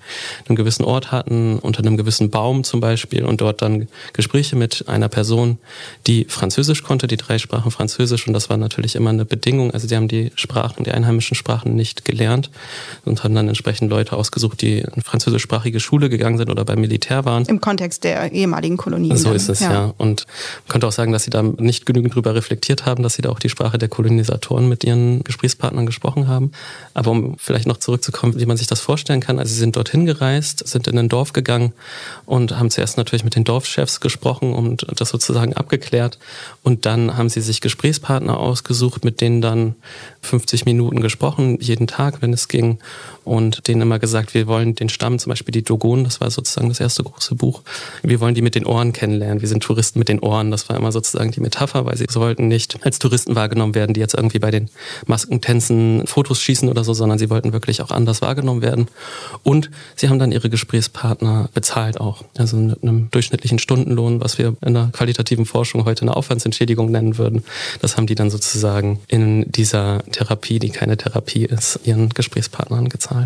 einen 0.47 0.57
gewissen 0.57 0.85
Ort 0.85 1.11
hatten, 1.11 1.57
unter 1.57 1.79
einem 1.79 1.97
gewissen 1.97 2.29
Baum 2.29 2.65
zum 2.65 2.81
Beispiel 2.81 3.25
und 3.25 3.41
dort 3.41 3.63
dann 3.63 3.87
Gespräche 4.13 4.55
mit 4.55 4.87
einer 4.87 5.09
Person, 5.09 5.57
die 6.05 6.25
Französisch 6.25 6.83
konnte, 6.83 7.07
die 7.07 7.17
drei 7.17 7.39
Sprachen 7.39 7.71
Französisch 7.71 8.27
und 8.27 8.33
das 8.33 8.51
war 8.51 8.57
natürlich 8.57 8.95
immer 8.95 9.09
eine 9.09 9.25
Bedingung. 9.25 9.71
Also 9.71 9.87
sie 9.87 9.95
haben 9.95 10.07
die 10.07 10.31
Sprachen, 10.35 10.83
die 10.83 10.91
einheimischen 10.91 11.33
Sprachen 11.33 11.46
Sprachen 11.47 11.75
nicht 11.75 12.03
gelernt 12.03 12.49
und 13.05 13.23
haben 13.23 13.33
dann 13.33 13.47
entsprechend 13.47 13.89
Leute 13.89 14.17
ausgesucht, 14.17 14.61
die 14.61 14.79
in 14.79 15.01
französischsprachige 15.01 15.79
Schule 15.79 16.09
gegangen 16.09 16.37
sind 16.37 16.49
oder 16.49 16.65
beim 16.65 16.81
Militär 16.81 17.23
waren. 17.23 17.45
Im 17.45 17.61
Kontext 17.61 18.03
der 18.03 18.33
ehemaligen 18.33 18.75
Kolonien. 18.75 19.15
So 19.15 19.31
ist 19.31 19.47
es, 19.47 19.61
ja. 19.61 19.71
ja. 19.71 19.93
Und 19.97 20.25
man 20.65 20.73
könnte 20.73 20.87
auch 20.87 20.91
sagen, 20.91 21.13
dass 21.13 21.23
sie 21.23 21.29
da 21.29 21.41
nicht 21.43 21.85
genügend 21.85 22.13
drüber 22.15 22.35
reflektiert 22.35 22.85
haben, 22.85 23.01
dass 23.01 23.13
sie 23.13 23.21
da 23.21 23.29
auch 23.29 23.39
die 23.39 23.47
Sprache 23.47 23.77
der 23.77 23.87
Kolonisatoren 23.87 24.67
mit 24.67 24.83
ihren 24.83 25.23
Gesprächspartnern 25.23 25.85
gesprochen 25.85 26.27
haben. 26.27 26.51
Aber 26.93 27.11
um 27.11 27.37
vielleicht 27.37 27.65
noch 27.65 27.77
zurückzukommen, 27.77 28.37
wie 28.37 28.45
man 28.45 28.57
sich 28.57 28.67
das 28.67 28.81
vorstellen 28.81 29.21
kann, 29.21 29.39
also 29.39 29.53
sie 29.53 29.59
sind 29.59 29.77
dorthin 29.77 30.05
gereist, 30.05 30.67
sind 30.67 30.89
in 30.89 30.99
ein 30.99 31.07
Dorf 31.07 31.31
gegangen 31.31 31.71
und 32.25 32.59
haben 32.59 32.69
zuerst 32.69 32.97
natürlich 32.97 33.23
mit 33.23 33.35
den 33.35 33.45
Dorfchefs 33.45 34.01
gesprochen 34.01 34.53
und 34.53 34.85
das 34.99 35.07
sozusagen 35.07 35.53
abgeklärt. 35.53 36.19
Und 36.61 36.85
dann 36.85 37.15
haben 37.15 37.29
sie 37.29 37.39
sich 37.39 37.61
Gesprächspartner 37.61 38.37
ausgesucht, 38.37 39.05
mit 39.05 39.21
denen 39.21 39.39
dann 39.39 39.75
50 40.23 40.65
Minuten 40.65 41.01
gesprochen, 41.01 41.36
jeden 41.37 41.87
Tag, 41.87 42.21
wenn 42.21 42.33
es 42.33 42.47
ging. 42.47 42.79
Und 43.27 43.67
denen 43.67 43.81
immer 43.81 43.99
gesagt, 43.99 44.33
wir 44.33 44.47
wollen 44.47 44.73
den 44.73 44.87
Stamm, 44.87 45.19
zum 45.19 45.31
Beispiel 45.31 45.51
die 45.51 45.61
Dogon, 45.61 46.05
das 46.05 46.21
war 46.21 46.31
sozusagen 46.31 46.69
das 46.69 46.79
erste 46.79 47.03
große 47.03 47.35
Buch. 47.35 47.61
Wir 48.01 48.21
wollen 48.21 48.35
die 48.35 48.41
mit 48.41 48.55
den 48.55 48.65
Ohren 48.65 48.93
kennenlernen. 48.93 49.41
Wir 49.41 49.49
sind 49.49 49.61
Touristen 49.61 49.99
mit 49.99 50.07
den 50.07 50.19
Ohren. 50.19 50.49
Das 50.49 50.69
war 50.69 50.77
immer 50.77 50.93
sozusagen 50.93 51.31
die 51.31 51.41
Metapher, 51.41 51.85
weil 51.85 51.97
sie 51.97 52.05
sollten 52.09 52.47
nicht 52.47 52.79
als 52.85 52.99
Touristen 52.99 53.35
wahrgenommen 53.35 53.75
werden, 53.75 53.93
die 53.93 53.99
jetzt 53.99 54.13
irgendwie 54.13 54.39
bei 54.39 54.49
den 54.49 54.69
Maskentänzen 55.07 56.07
Fotos 56.07 56.41
schießen 56.41 56.69
oder 56.69 56.85
so, 56.85 56.93
sondern 56.93 57.19
sie 57.19 57.29
wollten 57.29 57.51
wirklich 57.51 57.81
auch 57.81 57.91
anders 57.91 58.21
wahrgenommen 58.21 58.61
werden. 58.61 58.87
Und 59.43 59.71
sie 59.97 60.07
haben 60.07 60.19
dann 60.19 60.31
ihre 60.31 60.49
Gesprächspartner 60.49 61.49
bezahlt 61.53 61.99
auch. 61.99 62.23
Also 62.37 62.55
mit 62.55 62.81
einem 62.81 63.11
durchschnittlichen 63.11 63.59
Stundenlohn, 63.59 64.21
was 64.21 64.37
wir 64.37 64.55
in 64.65 64.73
der 64.73 64.89
qualitativen 64.93 65.45
Forschung 65.45 65.83
heute 65.83 66.03
eine 66.03 66.15
Aufwandsentschädigung 66.15 66.91
nennen 66.91 67.17
würden. 67.17 67.43
Das 67.81 67.97
haben 67.97 68.07
die 68.07 68.15
dann 68.15 68.29
sozusagen 68.29 69.01
in 69.09 69.51
dieser 69.51 70.01
Therapie, 70.13 70.59
die 70.59 70.69
keine 70.69 70.95
Therapie 70.95 71.43
ist, 71.43 71.81
ihren 71.83 72.07
Gesprächspartnern 72.07 72.87
gezahlt. 72.87 73.16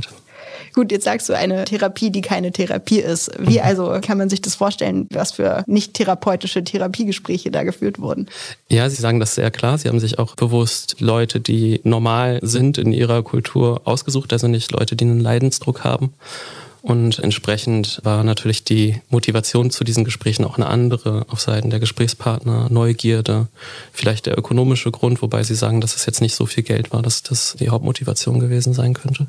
Gut, 0.73 0.91
jetzt 0.91 1.03
sagst 1.03 1.27
du 1.27 1.33
eine 1.33 1.65
Therapie, 1.65 2.11
die 2.11 2.21
keine 2.21 2.51
Therapie 2.51 2.99
ist. 2.99 3.31
Wie 3.37 3.59
mhm. 3.59 3.65
also 3.65 3.99
kann 4.01 4.17
man 4.17 4.29
sich 4.29 4.41
das 4.41 4.55
vorstellen, 4.55 5.07
was 5.11 5.33
für 5.33 5.63
nicht 5.67 5.93
therapeutische 5.93 6.63
Therapiegespräche 6.63 7.51
da 7.51 7.63
geführt 7.63 7.99
wurden? 7.99 8.27
Ja, 8.69 8.89
Sie 8.89 9.01
sagen 9.01 9.19
das 9.19 9.35
sehr 9.35 9.51
klar. 9.51 9.77
Sie 9.77 9.89
haben 9.89 9.99
sich 9.99 10.19
auch 10.19 10.35
bewusst 10.35 10.95
Leute, 10.99 11.39
die 11.39 11.81
normal 11.83 12.39
sind 12.41 12.77
in 12.77 12.93
ihrer 12.93 13.21
Kultur 13.23 13.81
ausgesucht, 13.83 14.31
also 14.31 14.47
nicht 14.47 14.71
Leute, 14.71 14.95
die 14.95 15.05
einen 15.05 15.19
Leidensdruck 15.19 15.83
haben. 15.83 16.13
Und 16.81 17.19
entsprechend 17.19 17.99
war 18.03 18.23
natürlich 18.23 18.63
die 18.63 18.99
Motivation 19.09 19.69
zu 19.69 19.83
diesen 19.83 20.03
Gesprächen 20.03 20.43
auch 20.45 20.57
eine 20.57 20.65
andere 20.65 21.27
auf 21.29 21.39
Seiten 21.39 21.69
der 21.69 21.79
Gesprächspartner, 21.79 22.69
Neugierde, 22.71 23.49
vielleicht 23.93 24.25
der 24.25 24.35
ökonomische 24.35 24.89
Grund, 24.89 25.21
wobei 25.21 25.43
sie 25.43 25.53
sagen, 25.53 25.79
dass 25.79 25.95
es 25.95 26.07
jetzt 26.07 26.21
nicht 26.21 26.33
so 26.33 26.47
viel 26.47 26.63
Geld 26.63 26.91
war, 26.91 27.03
dass 27.03 27.21
das 27.21 27.55
die 27.59 27.69
Hauptmotivation 27.69 28.39
gewesen 28.39 28.73
sein 28.73 28.95
könnte. 28.95 29.27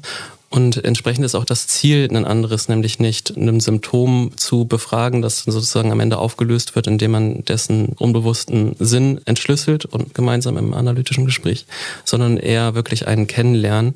Und 0.52 0.85
entsprechend 0.85 1.25
ist 1.25 1.35
auch 1.35 1.47
das 1.47 1.66
Ziel 1.66 2.06
ein 2.11 2.26
anderes, 2.26 2.68
nämlich 2.68 2.99
nicht 2.99 3.35
einem 3.35 3.59
Symptom 3.59 4.32
zu 4.37 4.66
befragen, 4.66 5.23
das 5.23 5.44
sozusagen 5.44 5.90
am 5.92 6.00
Ende 6.00 6.18
aufgelöst 6.18 6.75
wird, 6.75 6.87
indem 6.87 7.12
man 7.12 7.44
dessen 7.47 7.94
unbewussten 7.97 8.76
Sinn 8.78 9.18
entschlüsselt 9.25 9.87
und 9.87 10.14
gemeinsam 10.14 10.59
im 10.59 10.75
analytischen 10.75 11.25
Gespräch, 11.25 11.64
sondern 12.04 12.37
eher 12.37 12.75
wirklich 12.75 13.06
einen 13.06 13.26
kennenlernen. 13.26 13.94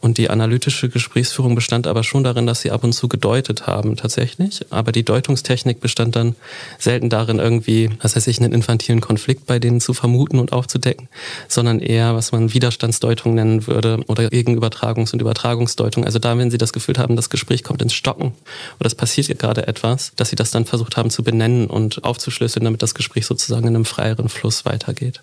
Und 0.00 0.18
die 0.18 0.28
analytische 0.28 0.88
Gesprächsführung 0.88 1.54
bestand 1.54 1.86
aber 1.86 2.02
schon 2.02 2.24
darin, 2.24 2.48
dass 2.48 2.62
sie 2.62 2.72
ab 2.72 2.82
und 2.82 2.94
zu 2.94 3.06
gedeutet 3.06 3.68
haben 3.68 3.94
tatsächlich. 3.94 4.66
Aber 4.70 4.90
die 4.90 5.04
Deutungstechnik 5.04 5.78
bestand 5.78 6.16
dann 6.16 6.34
selten 6.80 7.10
darin, 7.10 7.38
irgendwie, 7.38 7.90
was 8.00 8.16
heißt 8.16 8.26
ich, 8.26 8.40
einen 8.40 8.52
infantilen 8.52 9.00
Konflikt 9.00 9.46
bei 9.46 9.60
denen 9.60 9.80
zu 9.80 9.94
vermuten 9.94 10.40
und 10.40 10.52
aufzudecken, 10.52 11.08
sondern 11.46 11.78
eher, 11.78 12.16
was 12.16 12.32
man 12.32 12.52
Widerstandsdeutung 12.52 13.34
nennen 13.34 13.68
würde 13.68 14.00
oder 14.08 14.24
Gegenübertragungs- 14.24 15.12
und 15.12 15.22
Übertragungsdeutung 15.22 15.91
Andeutung. 15.92 16.04
Also 16.04 16.18
da, 16.18 16.36
wenn 16.38 16.50
Sie 16.50 16.58
das 16.58 16.72
Gefühl 16.72 16.98
haben, 16.98 17.16
das 17.16 17.30
Gespräch 17.30 17.62
kommt 17.62 17.82
ins 17.82 17.94
Stocken 17.94 18.32
oder 18.80 18.86
es 18.86 18.94
passiert 18.94 19.38
gerade 19.38 19.66
etwas, 19.66 20.12
dass 20.16 20.30
Sie 20.30 20.36
das 20.36 20.50
dann 20.50 20.64
versucht 20.64 20.96
haben 20.96 21.10
zu 21.10 21.22
benennen 21.22 21.66
und 21.66 22.04
aufzuschlüsseln, 22.04 22.64
damit 22.64 22.82
das 22.82 22.94
Gespräch 22.94 23.26
sozusagen 23.26 23.66
in 23.68 23.74
einem 23.74 23.84
freieren 23.84 24.28
Fluss 24.28 24.64
weitergeht. 24.64 25.22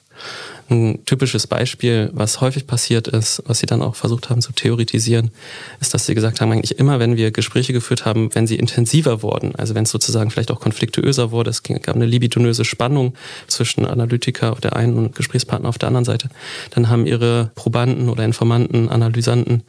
Ein 0.70 1.00
typisches 1.06 1.48
Beispiel, 1.48 2.12
was 2.14 2.42
häufig 2.42 2.68
passiert 2.68 3.08
ist, 3.08 3.42
was 3.48 3.60
sie 3.60 3.66
dann 3.66 3.82
auch 3.82 3.96
versucht 3.96 4.30
haben 4.30 4.42
zu 4.42 4.52
theoretisieren, 4.52 5.32
ist, 5.80 5.94
dass 5.94 6.06
sie 6.06 6.14
gesagt 6.14 6.42
haben, 6.42 6.52
eigentlich 6.52 6.78
immer, 6.78 7.00
wenn 7.00 7.18
wir 7.18 7.32
Gespräche 7.32 7.74
geführt 7.74 8.06
haben, 8.06 8.30
wenn 8.36 8.46
sie 8.46 8.56
intensiver 8.56 9.24
wurden, 9.24 9.56
also 9.56 9.74
wenn 9.74 9.84
es 9.84 9.92
sozusagen 9.92 10.30
vielleicht 10.30 10.52
auch 10.52 10.60
konfliktuöser 10.60 11.32
wurde, 11.32 11.50
es 11.50 11.64
gab 11.64 11.96
eine 11.96 12.06
libidonöse 12.06 12.66
Spannung 12.66 13.14
zwischen 13.48 13.86
Analytiker 13.86 14.52
auf 14.52 14.62
der 14.62 14.76
einen 14.76 14.96
und 14.96 15.16
Gesprächspartner 15.16 15.70
auf 15.70 15.80
der 15.80 15.88
anderen 15.88 16.06
Seite, 16.06 16.30
dann 16.72 16.90
haben 16.90 17.08
ihre 17.08 17.52
Probanden 17.56 18.10
oder 18.10 18.24
Informanten, 18.24 18.90
Analysanten 18.90 19.64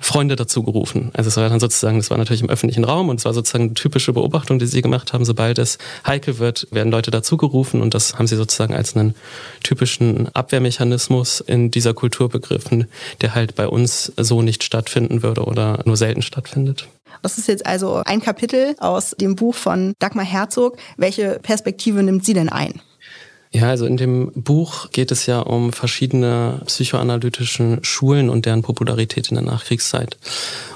Freunde 0.00 0.36
dazu 0.36 0.62
gerufen. 0.62 1.10
Also 1.14 1.28
es 1.28 1.36
war 1.36 1.48
dann 1.48 1.60
sozusagen, 1.60 1.98
das 1.98 2.10
war 2.10 2.18
natürlich 2.18 2.42
im 2.42 2.50
öffentlichen 2.50 2.84
Raum 2.84 3.08
und 3.08 3.18
es 3.18 3.24
war 3.24 3.34
sozusagen 3.34 3.64
eine 3.64 3.74
typische 3.74 4.12
Beobachtung, 4.12 4.58
die 4.58 4.66
sie 4.66 4.82
gemacht 4.82 5.12
haben. 5.12 5.24
Sobald 5.24 5.58
es 5.58 5.78
heikel 6.06 6.38
wird, 6.38 6.68
werden 6.70 6.92
Leute 6.92 7.10
dazu 7.10 7.36
gerufen 7.36 7.80
und 7.80 7.94
das 7.94 8.18
haben 8.18 8.26
sie 8.26 8.36
sozusagen 8.36 8.74
als 8.74 8.96
einen 8.96 9.14
typischen 9.62 10.28
Abwehrmechanismus 10.34 11.40
in 11.40 11.70
dieser 11.70 11.94
Kultur 11.94 12.28
begriffen, 12.28 12.88
der 13.20 13.34
halt 13.34 13.54
bei 13.54 13.68
uns 13.68 14.12
so 14.16 14.42
nicht 14.42 14.64
stattfinden 14.64 15.22
würde 15.22 15.44
oder 15.44 15.80
nur 15.84 15.96
selten 15.96 16.22
stattfindet. 16.22 16.88
Das 17.22 17.38
ist 17.38 17.48
jetzt 17.48 17.66
also 17.66 18.02
ein 18.04 18.20
Kapitel 18.20 18.76
aus 18.78 19.10
dem 19.18 19.36
Buch 19.36 19.54
von 19.54 19.94
Dagmar 19.98 20.24
Herzog. 20.24 20.76
Welche 20.96 21.38
Perspektive 21.42 22.02
nimmt 22.02 22.24
sie 22.24 22.34
denn 22.34 22.48
ein? 22.48 22.80
Ja, 23.56 23.70
also 23.70 23.86
in 23.86 23.96
dem 23.96 24.32
Buch 24.34 24.90
geht 24.90 25.10
es 25.10 25.24
ja 25.24 25.40
um 25.40 25.72
verschiedene 25.72 26.60
psychoanalytische 26.66 27.78
Schulen 27.80 28.28
und 28.28 28.44
deren 28.44 28.60
Popularität 28.60 29.30
in 29.30 29.36
der 29.36 29.44
Nachkriegszeit. 29.44 30.18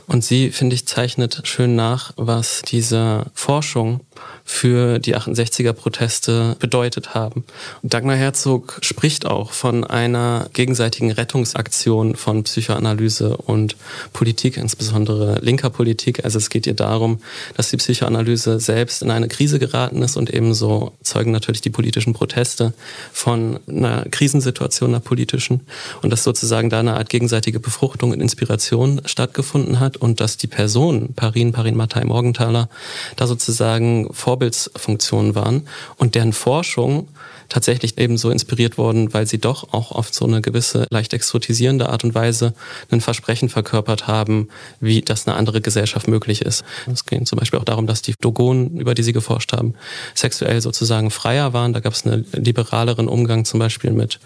Und 0.07 0.25
sie, 0.25 0.51
finde 0.51 0.77
ich, 0.77 0.87
zeichnet 0.87 1.43
schön 1.45 1.77
nach, 1.77 2.15
was 2.17 2.63
diese 2.63 3.27
Forschung 3.35 4.01
für 4.45 4.99
die 4.99 5.17
68er 5.17 5.73
Proteste 5.73 6.57
bedeutet 6.59 7.15
haben. 7.15 7.45
Und 7.83 7.95
Dagmar 7.95 8.17
Herzog 8.17 8.79
spricht 8.83 9.25
auch 9.25 9.53
von 9.53 9.85
einer 9.85 10.51
gegenseitigen 10.53 11.13
Rettungsaktion 11.13 12.17
von 12.17 12.43
Psychoanalyse 12.43 13.37
und 13.37 13.77
Politik, 14.13 14.57
insbesondere 14.57 15.39
linker 15.41 15.71
Politik. 15.71 16.25
Also 16.25 16.39
es 16.39 16.51
geht 16.51 16.67
ihr 16.67 16.75
darum, 16.75 17.21
dass 17.57 17.71
die 17.71 17.77
Psychoanalyse 17.77 18.59
selbst 18.59 19.03
in 19.03 19.11
eine 19.11 19.29
Krise 19.29 19.59
geraten 19.59 20.03
ist 20.03 20.17
und 20.17 20.35
ebenso 20.35 20.93
zeugen 21.03 21.31
natürlich 21.31 21.61
die 21.61 21.71
politischen 21.71 22.13
Proteste 22.13 22.73
von 23.13 23.61
einer 23.69 24.05
Krisensituation, 24.11 24.91
einer 24.91 25.01
politischen 25.01 25.61
und 26.03 26.11
dass 26.11 26.25
sozusagen 26.25 26.71
da 26.71 26.81
eine 26.81 26.95
Art 26.95 27.09
gegenseitige 27.09 27.61
Befruchtung 27.61 28.11
und 28.11 28.21
Inspiration 28.21 29.01
stattgefunden 29.05 29.81
hat 29.81 29.97
und 29.97 30.21
dass 30.21 30.37
die 30.37 30.49
Person, 30.49 31.15
Parin, 31.15 31.53
Parin 31.53 31.77
Mattei 31.77 32.05
Morgenthaler, 32.05 32.69
da 33.17 33.27
sozusagen 33.27 34.10
Vorbildsfunktionen 34.13 35.35
waren 35.35 35.69
und 35.97 36.15
deren 36.15 36.33
Forschung 36.33 37.09
tatsächlich 37.51 37.99
eben 37.99 38.17
so 38.17 38.31
inspiriert 38.31 38.79
worden, 38.79 39.13
weil 39.13 39.27
sie 39.27 39.39
doch 39.39 39.75
auch 39.75 39.93
auf 39.93 40.15
so 40.15 40.25
eine 40.25 40.41
gewisse 40.41 40.87
leicht 40.91 41.13
exotisierende 41.13 41.91
Art 41.91 42.05
und 42.05 42.15
Weise 42.15 42.55
ein 42.91 43.01
Versprechen 43.01 43.51
verkörpert 43.51 44.07
haben, 44.07 44.49
wie 44.81 45.03
das 45.03 45.27
eine 45.27 45.37
andere 45.37 45.61
Gesellschaft 45.61 46.09
möglich 46.09 46.43
ist. 46.43 46.65
Es 46.91 47.05
ging 47.05 47.27
zum 47.27 47.39
Beispiel 47.39 47.59
auch 47.59 47.65
darum, 47.65 47.87
dass 47.87 48.01
die 48.01 48.15
Dogonen, 48.19 48.79
über 48.79 48.95
die 48.95 49.03
sie 49.03 49.13
geforscht 49.13 49.53
haben, 49.53 49.75
sexuell 50.15 50.61
sozusagen 50.61 51.11
freier 51.11 51.53
waren. 51.53 51.73
Da 51.73 51.81
gab 51.81 51.93
es 51.93 52.07
einen 52.07 52.25
liberaleren 52.33 53.09
Umgang 53.09 53.45
zum 53.45 53.61
Beispiel 53.61 53.91
mit, 53.91 54.21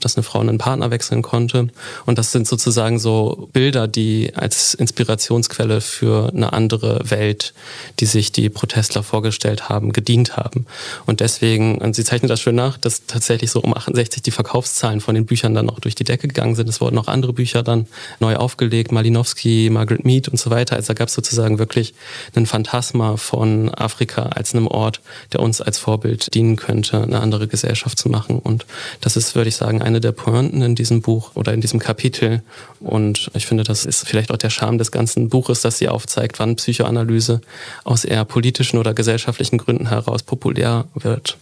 dass 0.00 0.16
eine 0.16 0.24
Frau 0.24 0.40
einen 0.40 0.58
Partner 0.58 0.90
wechseln 0.90 1.22
konnte. 1.22 1.68
Und 2.06 2.18
das 2.18 2.32
sind 2.32 2.46
sozusagen 2.48 2.98
so 2.98 3.48
Bilder, 3.52 3.86
die 3.86 4.32
als 4.34 4.74
Inspirationsquelle 4.74 5.80
für 5.80 6.30
eine 6.30 6.52
andere 6.52 7.08
Welt, 7.08 7.54
die 8.00 8.06
sich 8.06 8.32
die 8.32 8.48
Protestler 8.50 9.04
vorgestellt 9.04 9.68
haben, 9.68 9.92
gedient 9.92 10.36
haben. 10.36 10.66
Und 11.06 11.20
deswegen, 11.20 11.78
und 11.78 11.94
sie 11.94 12.04
zeichnet 12.04 12.30
das 12.30 12.40
schön 12.40 12.56
nach, 12.56 12.63
nach, 12.64 12.78
dass 12.78 13.06
tatsächlich 13.06 13.50
so 13.50 13.60
um 13.60 13.74
68 13.74 14.22
die 14.22 14.30
Verkaufszahlen 14.30 15.00
von 15.00 15.14
den 15.14 15.26
Büchern 15.26 15.54
dann 15.54 15.70
auch 15.70 15.80
durch 15.80 15.94
die 15.94 16.04
Decke 16.04 16.28
gegangen 16.28 16.54
sind. 16.54 16.68
Es 16.68 16.80
wurden 16.80 16.98
auch 16.98 17.08
andere 17.08 17.32
Bücher 17.32 17.62
dann 17.62 17.86
neu 18.20 18.36
aufgelegt, 18.36 18.92
Malinowski, 18.92 19.70
Margaret 19.70 20.04
Mead 20.04 20.28
und 20.28 20.38
so 20.38 20.50
weiter. 20.50 20.76
Also 20.76 20.88
da 20.88 20.94
gab 20.94 21.08
es 21.08 21.14
sozusagen 21.14 21.58
wirklich 21.58 21.94
ein 22.34 22.46
Phantasma 22.46 23.16
von 23.16 23.72
Afrika 23.74 24.24
als 24.26 24.54
einem 24.54 24.66
Ort, 24.66 25.00
der 25.32 25.40
uns 25.40 25.60
als 25.60 25.78
Vorbild 25.78 26.34
dienen 26.34 26.56
könnte, 26.56 27.02
eine 27.02 27.20
andere 27.20 27.48
Gesellschaft 27.48 27.98
zu 27.98 28.08
machen. 28.08 28.38
Und 28.38 28.66
das 29.00 29.16
ist, 29.16 29.34
würde 29.34 29.48
ich 29.48 29.56
sagen, 29.56 29.82
eine 29.82 30.00
der 30.00 30.12
Pointen 30.12 30.62
in 30.62 30.74
diesem 30.74 31.02
Buch 31.02 31.32
oder 31.34 31.52
in 31.52 31.60
diesem 31.60 31.80
Kapitel. 31.80 32.42
Und 32.80 33.30
ich 33.34 33.46
finde, 33.46 33.64
das 33.64 33.84
ist 33.84 34.06
vielleicht 34.06 34.30
auch 34.30 34.36
der 34.36 34.50
Charme 34.50 34.78
des 34.78 34.90
ganzen 34.90 35.28
Buches, 35.28 35.60
dass 35.60 35.78
sie 35.78 35.88
aufzeigt, 35.88 36.38
wann 36.38 36.56
Psychoanalyse 36.56 37.40
aus 37.84 38.04
eher 38.04 38.24
politischen 38.24 38.78
oder 38.78 38.94
gesellschaftlichen 38.94 39.58
Gründen 39.58 39.88
heraus 39.88 40.22
populär 40.22 40.86
wird. 40.94 41.38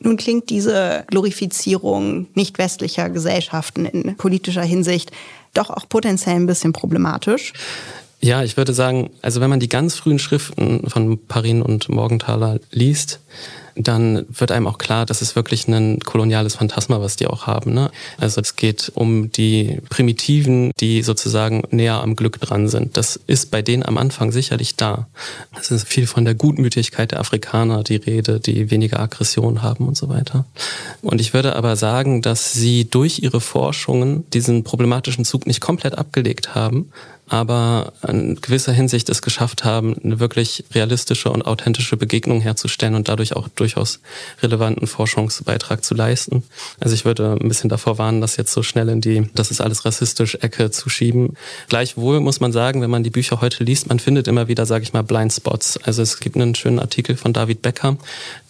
Nun 0.00 0.16
klingt 0.16 0.50
diese 0.50 1.04
Glorifizierung 1.08 2.28
nicht 2.34 2.58
westlicher 2.58 3.10
Gesellschaften 3.10 3.84
in 3.86 4.16
politischer 4.16 4.62
Hinsicht 4.62 5.10
doch 5.54 5.70
auch 5.70 5.88
potenziell 5.88 6.36
ein 6.36 6.46
bisschen 6.46 6.72
problematisch. 6.72 7.52
Ja, 8.20 8.42
ich 8.42 8.56
würde 8.56 8.72
sagen, 8.74 9.10
also 9.22 9.40
wenn 9.40 9.50
man 9.50 9.60
die 9.60 9.68
ganz 9.68 9.94
frühen 9.94 10.18
Schriften 10.18 10.88
von 10.90 11.18
Parin 11.26 11.62
und 11.62 11.88
Morgenthaler 11.88 12.58
liest, 12.70 13.20
dann 13.82 14.26
wird 14.28 14.50
einem 14.50 14.66
auch 14.66 14.78
klar, 14.78 15.06
dass 15.06 15.22
es 15.22 15.36
wirklich 15.36 15.68
ein 15.68 16.00
koloniales 16.00 16.56
Phantasma, 16.56 17.00
was 17.00 17.16
die 17.16 17.26
auch 17.26 17.46
haben. 17.46 17.72
Ne? 17.72 17.90
Also 18.18 18.40
es 18.40 18.56
geht 18.56 18.92
um 18.94 19.30
die 19.30 19.80
Primitiven, 19.88 20.72
die 20.80 21.02
sozusagen 21.02 21.62
näher 21.70 22.02
am 22.02 22.16
Glück 22.16 22.40
dran 22.40 22.68
sind. 22.68 22.96
Das 22.96 23.18
ist 23.26 23.50
bei 23.50 23.62
denen 23.62 23.84
am 23.84 23.98
Anfang 23.98 24.32
sicherlich 24.32 24.76
da. 24.76 25.06
Es 25.58 25.70
ist 25.70 25.86
viel 25.86 26.06
von 26.06 26.24
der 26.24 26.34
Gutmütigkeit 26.34 27.12
der 27.12 27.20
Afrikaner 27.20 27.82
die 27.82 27.96
Rede, 27.96 28.40
die 28.40 28.70
weniger 28.70 29.00
Aggression 29.00 29.62
haben 29.62 29.86
und 29.86 29.96
so 29.96 30.08
weiter. 30.08 30.44
Und 31.02 31.20
ich 31.20 31.34
würde 31.34 31.56
aber 31.56 31.76
sagen, 31.76 32.22
dass 32.22 32.52
sie 32.52 32.88
durch 32.88 33.20
ihre 33.20 33.40
Forschungen 33.40 34.28
diesen 34.30 34.64
problematischen 34.64 35.24
Zug 35.24 35.46
nicht 35.46 35.60
komplett 35.60 35.96
abgelegt 35.96 36.54
haben, 36.54 36.90
aber 37.28 37.92
in 38.06 38.40
gewisser 38.40 38.72
Hinsicht 38.72 39.08
es 39.08 39.22
geschafft 39.22 39.64
haben, 39.64 39.96
eine 40.02 40.20
wirklich 40.20 40.64
realistische 40.74 41.30
und 41.30 41.46
authentische 41.46 41.96
Begegnung 41.96 42.40
herzustellen 42.40 42.94
und 42.94 43.08
dadurch 43.08 43.36
auch 43.36 43.48
durchaus 43.48 44.00
relevanten 44.42 44.86
Forschungsbeitrag 44.86 45.84
zu 45.84 45.94
leisten. 45.94 46.42
Also 46.80 46.94
ich 46.94 47.04
würde 47.04 47.36
ein 47.40 47.48
bisschen 47.48 47.70
davor 47.70 47.98
warnen, 47.98 48.20
das 48.20 48.36
jetzt 48.36 48.52
so 48.52 48.62
schnell 48.62 48.88
in 48.88 49.00
die, 49.00 49.28
das 49.34 49.50
ist 49.50 49.60
alles 49.60 49.84
rassistisch 49.84 50.36
Ecke 50.36 50.70
zu 50.70 50.88
schieben. 50.88 51.34
Gleichwohl 51.68 52.20
muss 52.20 52.40
man 52.40 52.52
sagen, 52.52 52.80
wenn 52.80 52.90
man 52.90 53.02
die 53.02 53.10
Bücher 53.10 53.40
heute 53.40 53.64
liest, 53.64 53.88
man 53.88 53.98
findet 53.98 54.28
immer 54.28 54.48
wieder, 54.48 54.66
sage 54.66 54.84
ich 54.84 54.92
mal, 54.92 55.02
Blindspots. 55.02 55.78
Also 55.84 56.02
es 56.02 56.20
gibt 56.20 56.36
einen 56.36 56.54
schönen 56.54 56.78
Artikel 56.78 57.16
von 57.16 57.32
David 57.32 57.62
Becker, 57.62 57.96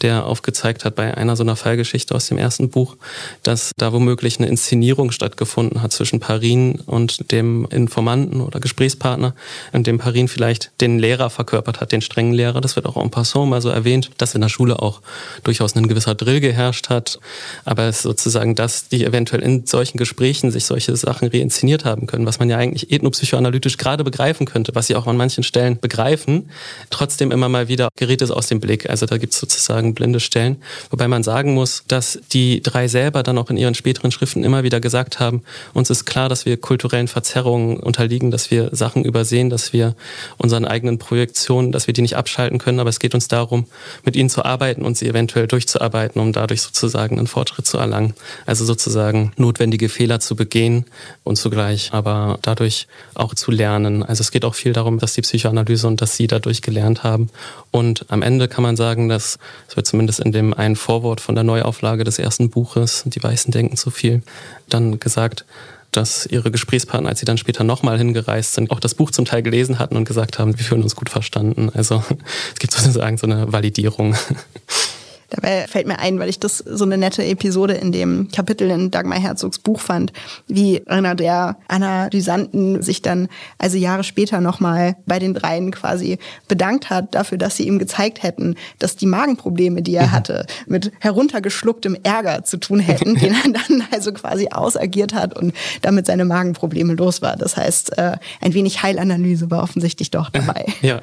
der 0.03 0.25
aufgezeigt 0.25 0.85
hat 0.85 0.95
bei 0.95 1.17
einer 1.17 1.37
so 1.37 1.43
einer 1.43 1.57
Fallgeschichte 1.57 2.15
aus 2.15 2.29
dem 2.29 2.39
ersten 2.39 2.71
Buch, 2.71 2.97
dass 3.43 3.73
da 3.77 3.93
womöglich 3.93 4.39
eine 4.39 4.49
Inszenierung 4.49 5.11
stattgefunden 5.11 5.83
hat 5.83 5.93
zwischen 5.93 6.21
Parin 6.21 6.81
und 6.87 7.33
dem 7.33 7.67
Informanten 7.71 8.41
oder 8.41 8.61
Gesprächspartner, 8.69 9.35
in 9.73 9.83
dem 9.83 9.99
Parin 9.99 10.29
vielleicht 10.29 10.71
den 10.81 10.99
Lehrer 10.99 11.31
verkörpert 11.31 11.81
hat, 11.81 11.91
den 11.91 12.03
strengen 12.03 12.35
Lehrer. 12.35 12.61
Das 12.61 12.77
wird 12.77 12.87
auch 12.87 12.97
en 13.03 13.11
passant 13.11 13.49
mal 13.49 13.63
so 13.63 13.71
erwähnt, 13.71 14.11
dass 14.19 14.35
in 14.35 14.43
der 14.43 14.51
Schule 14.51 14.81
auch 14.81 15.01
durchaus 15.43 15.75
ein 15.75 15.89
gewisser 15.89 16.15
Drill 16.15 16.41
geherrscht 16.41 16.91
hat. 16.91 17.19
Aber 17.65 17.85
es 17.85 17.97
ist 17.97 18.03
sozusagen, 18.03 18.55
dass 18.55 18.89
die 18.89 19.05
eventuell 19.05 19.43
in 19.43 19.67
solchen 19.67 19.97
Gesprächen 19.97 20.51
sich 20.51 20.67
solche 20.67 20.95
Sachen 20.97 21.29
reinszeniert 21.29 21.85
haben 21.85 22.07
können, 22.07 22.27
was 22.27 22.39
man 22.39 22.51
ja 22.51 22.59
eigentlich 22.59 22.93
ethnopsychoanalytisch 22.93 23.79
gerade 23.79 24.05
begreifen 24.05 24.47
könnte, 24.47 24.75
was 24.75 24.87
sie 24.87 24.97
auch 24.97 25.07
an 25.07 25.17
manchen 25.17 25.43
Stellen 25.43 25.79
begreifen, 25.81 26.51
trotzdem 26.91 27.33
immer 27.33 27.49
mal 27.49 27.69
wieder 27.69 27.89
gerät 27.97 28.23
es 28.23 28.31
aus 28.31 28.49
dem 28.49 28.61
Blick. 28.61 28.89
Also 28.91 29.07
da 29.07 29.17
gibt 29.19 29.33
es 29.33 29.41
sozusagen 29.41 29.95
blinde 29.95 30.21
Stellen. 30.21 30.57
Wobei 30.91 31.09
man 31.09 31.23
sagen 31.23 31.55
muss, 31.55 31.85
dass 31.89 32.19
die 32.33 32.63
drei 32.63 32.89
selber 32.89 33.23
dann 33.23 33.39
auch 33.39 33.51
in 33.51 33.57
ihren 33.57 33.75
späteren 33.75 34.11
Schriften 34.11 34.45
immer 34.45 34.63
wieder 34.63 34.81
gesagt 34.81 35.21
haben, 35.21 35.43
uns 35.75 35.91
ist 35.91 36.05
klar, 36.05 36.29
dass 36.29 36.45
wir 36.45 36.57
kulturellen 36.57 37.09
Verzerrungen 37.09 37.79
unterliegen, 37.79 38.31
dass 38.31 38.51
wir 38.51 38.58
wir 38.59 38.77
Sachen 38.77 39.05
übersehen, 39.05 39.51
dass 39.51 39.73
wir 39.73 39.95
unseren 40.37 40.65
eigenen 40.65 40.99
Projektionen, 40.99 41.73
dass 41.73 41.87
wir 41.87 41.95
die 41.95 42.03
nicht 42.03 42.17
abschalten 42.17 42.59
können, 42.59 42.81
aber 42.81 42.91
es 42.91 42.99
geht 42.99 43.15
uns 43.15 43.29
darum, 43.29 43.67
mit 44.05 44.17
ihnen 44.17 44.29
zu 44.29 44.45
arbeiten 44.45 44.83
und 44.83 44.97
sie 44.97 45.09
eventuell 45.09 45.47
durchzuarbeiten, 45.47 46.21
um 46.21 46.33
dadurch 46.33 46.63
sozusagen 46.63 47.19
einen 47.19 47.27
Fortschritt 47.27 47.67
zu 47.67 47.79
erlangen. 47.79 48.15
Also 48.47 48.65
sozusagen 48.65 49.33
notwendige 49.37 49.89
Fehler 49.89 50.21
zu 50.21 50.37
begehen 50.37 50.85
und 51.25 51.37
zugleich 51.37 51.93
aber 51.93 52.39
dadurch 52.43 52.87
auch 53.15 53.35
zu 53.35 53.51
lernen. 53.51 54.03
Also 54.03 54.23
es 54.23 54.31
geht 54.31 54.45
auch 54.45 54.55
viel 54.55 54.73
darum, 54.73 54.99
dass 54.99 55.15
die 55.15 55.23
Psychoanalyse 55.23 55.87
und 55.87 56.01
dass 56.01 56.17
sie 56.17 56.27
dadurch 56.27 56.63
gelernt 56.63 57.05
haben. 57.05 57.31
Und 57.71 58.07
am 58.09 58.23
Ende 58.23 58.49
kann 58.49 58.63
man 58.63 58.77
sagen, 58.77 59.09
dass, 59.09 59.39
es 59.69 59.77
wird 59.77 59.87
zumindest 59.87 60.21
in 60.21 60.33
dem 60.33 60.55
einen 60.55 60.77
Vorwort 60.77 61.21
von 61.21 61.35
der 61.35 61.45
Neuauflage 61.45 62.05
des 62.05 62.19
ersten 62.19 62.51
Buches, 62.51 63.05
Die 63.07 63.23
Weißen 63.23 63.53
denken 63.53 63.77
zu 63.77 63.91
viel, 63.91 64.23
dann 64.69 65.01
gesagt, 65.01 65.45
dass 65.93 66.27
ihre 66.27 66.51
Gesprächspartner, 66.51 67.09
als 67.09 67.21
sie 67.21 67.27
dann 67.27 67.39
später 67.39 67.65
nochmal 67.65 67.99
hingereist 67.99 68.55
sind, 68.55 68.71
auch 68.71 68.81
das 68.81 68.95
Buch 68.95 69.11
zum 69.11 69.25
Teil 69.25 69.43
gelesen 69.43 69.79
hatten 69.79 69.97
und 69.97 70.05
gesagt 70.05 70.39
haben, 70.39 70.59
wir 70.59 70.65
fühlen 70.65 70.83
uns 70.83 70.97
gut 70.97 71.09
verstanden. 71.09 71.71
Also 71.73 72.03
es 72.53 72.59
gibt 72.59 72.73
sozusagen 72.73 73.17
so 73.17 73.27
eine 73.27 73.53
Validierung. 73.53 74.15
Dabei 75.31 75.67
fällt 75.67 75.87
mir 75.87 75.99
ein, 75.99 76.19
weil 76.19 76.29
ich 76.29 76.41
das 76.41 76.59
so 76.59 76.85
eine 76.85 76.97
nette 76.97 77.23
Episode 77.25 77.75
in 77.75 77.93
dem 77.93 78.29
Kapitel 78.33 78.71
in 78.71 78.91
Dagmar 78.91 79.19
Herzogs 79.19 79.59
Buch 79.59 79.81
fand, 79.81 80.13
wie 80.47 80.87
einer 80.87 81.15
der 81.15 81.59
Analysanten 81.69 82.83
sich 82.83 83.03
dann 83.03 83.29
also 83.59 83.77
Jahre 83.77 84.05
später 84.05 84.41
nochmal 84.41 84.97
bei 85.07 85.19
den 85.19 85.35
dreien 85.35 85.71
quasi 85.71 86.19
bedankt 86.49 86.89
hat 86.89 87.15
dafür, 87.15 87.37
dass 87.37 87.57
sie 87.57 87.67
ihm 87.67 87.79
gezeigt 87.79 88.23
hätten, 88.23 88.57
dass 88.79 88.97
die 88.97 89.07
Magenprobleme, 89.07 89.83
die 89.83 89.95
er 89.97 90.07
mhm. 90.07 90.13
hatte, 90.13 90.47
mit 90.67 90.93
heruntergeschlucktem 91.01 91.99
Ärger 92.03 92.45
zu 92.45 92.57
tun 92.57 92.81
hätten, 92.81 93.15
den 93.21 93.35
er 93.35 93.53
dann 93.53 93.85
also 93.93 94.13
quasi 94.13 94.49
ausagiert 94.51 95.13
hat 95.13 95.37
und 95.37 95.53
damit 95.83 96.07
seine 96.07 96.25
Magenprobleme 96.25 96.95
los 96.95 97.21
war. 97.21 97.37
Das 97.37 97.57
heißt, 97.57 97.99
äh, 97.99 98.17
ein 98.41 98.55
wenig 98.55 98.83
Heilanalyse 98.83 99.51
war 99.51 99.63
offensichtlich 99.63 100.11
doch 100.11 100.31
dabei. 100.31 100.65
Ja. 100.81 101.01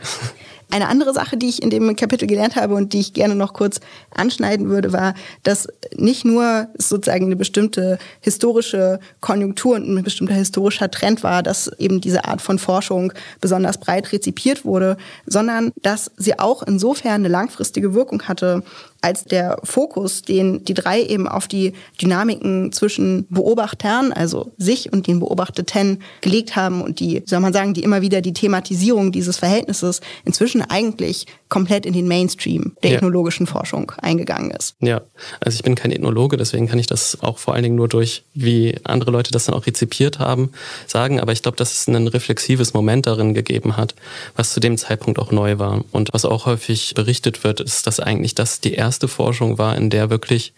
Eine 0.72 0.88
andere 0.88 1.14
Sache, 1.14 1.38
die 1.38 1.48
ich 1.48 1.62
in 1.62 1.70
dem 1.70 1.96
Kapitel 1.96 2.28
gelernt 2.28 2.56
habe 2.56 2.76
und 2.76 2.94
die 2.94 3.00
ich 3.00 3.14
gerne 3.14 3.36
noch 3.36 3.54
kurz 3.54 3.80
anschneiden 4.12 4.70
würde, 4.70 4.94
war, 4.94 5.14
dass 5.44 5.68
nicht 5.96 6.26
nur 6.26 6.68
sozusagen 6.78 7.26
eine 7.26 7.36
bestimmte 7.36 7.98
historische 8.22 9.00
Konjunktur 9.22 9.76
und 9.76 9.88
ein 9.88 10.04
bestimmter 10.04 10.34
historischer 10.34 10.90
Trend 10.90 11.24
war, 11.24 11.44
dass 11.44 11.72
eben 11.78 12.02
diese 12.02 12.26
Art 12.26 12.42
von 12.42 12.60
Forschung 12.60 13.14
besonders 13.42 13.78
breit 13.78 14.12
rezipiert 14.12 14.66
wurde, 14.66 14.98
sondern 15.26 15.72
dass 15.82 16.12
sie 16.18 16.40
auch 16.40 16.64
insofern 16.64 17.14
eine 17.14 17.30
langfristige 17.30 17.94
Wirkung 17.94 18.24
hatte, 18.24 18.64
als 19.06 19.24
der 19.24 19.60
Fokus, 19.64 20.24
den 20.24 20.66
die 20.66 20.74
drei 20.74 21.04
eben 21.04 21.28
auf 21.28 21.48
die 21.48 21.74
Dynamiken 22.02 22.72
zwischen 22.72 23.28
Beobachtern, 23.30 24.12
also 24.12 24.52
sich 24.58 24.92
und 24.92 25.06
den 25.06 25.20
Beobachteten 25.20 26.02
gelegt 26.22 26.56
haben 26.56 26.82
und 26.82 27.00
die, 27.00 27.22
soll 27.28 27.40
man 27.40 27.54
sagen, 27.54 27.76
die 27.76 27.84
immer 27.84 28.02
wieder 28.02 28.22
die 28.22 28.34
Thematisierung 28.34 29.12
dieses 29.12 29.38
Verhältnisses 29.38 30.02
inzwischen 30.24 30.64
eigentlich 30.70 31.26
komplett 31.48 31.86
in 31.86 31.94
den 31.94 32.08
Mainstream 32.08 32.76
der 32.84 32.92
ja. 32.92 32.96
ethnologischen 32.98 33.48
Forschung 33.48 33.92
eingegangen 34.02 34.52
ist. 34.52 34.76
Ja, 34.82 35.02
also 35.40 35.56
ich 35.56 35.64
bin 35.64 35.76
kein 35.76 35.92
Ethnologe, 35.92 36.38
deswegen 36.38 36.68
kann 36.68 36.80
ich 36.80 36.88
das 36.88 37.22
auch 37.22 37.38
vor 37.38 37.54
allen 37.54 37.64
Dingen 37.64 37.76
nur 37.76 37.88
durch, 37.88 38.24
wie 38.34 38.76
andere 38.84 39.12
Leute 39.12 39.32
das 39.32 39.46
dann 39.46 39.56
auch 39.56 39.66
rezipiert 39.68 40.20
haben, 40.20 40.52
sagen. 40.88 41.20
Aber 41.20 41.32
ich 41.32 41.44
glaube, 41.44 41.58
dass 41.58 41.72
es 41.72 41.88
ein 41.88 42.08
reflexives 42.08 42.74
Moment 42.74 43.06
darin 43.06 43.34
gegeben 43.34 43.78
hat, 43.78 43.96
was 44.36 44.54
zu 44.54 44.60
dem 44.60 44.78
Zeitpunkt 44.78 45.20
auch 45.20 45.32
neu 45.32 45.60
war. 45.60 45.84
Und 45.92 46.10
was 46.14 46.26
auch 46.26 46.46
häufig 46.46 46.94
berichtet 46.96 47.44
wird, 47.44 47.62
ist, 47.62 47.88
dass 47.88 48.00
eigentlich 48.00 48.36
das 48.36 48.60
die 48.60 48.74
erste 48.74 48.96
erste 48.96 49.08
Forschung 49.08 49.58
war, 49.58 49.76
in 49.78 49.90
der 49.90 50.10
wirklich 50.10 50.54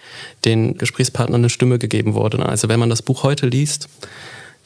den 0.45 0.77
Gesprächspartnern 0.77 1.41
eine 1.41 1.49
Stimme 1.49 1.79
gegeben 1.79 2.13
wurde. 2.13 2.45
Also 2.45 2.69
wenn 2.69 2.79
man 2.79 2.89
das 2.89 3.01
Buch 3.01 3.23
heute 3.23 3.47
liest, 3.47 3.89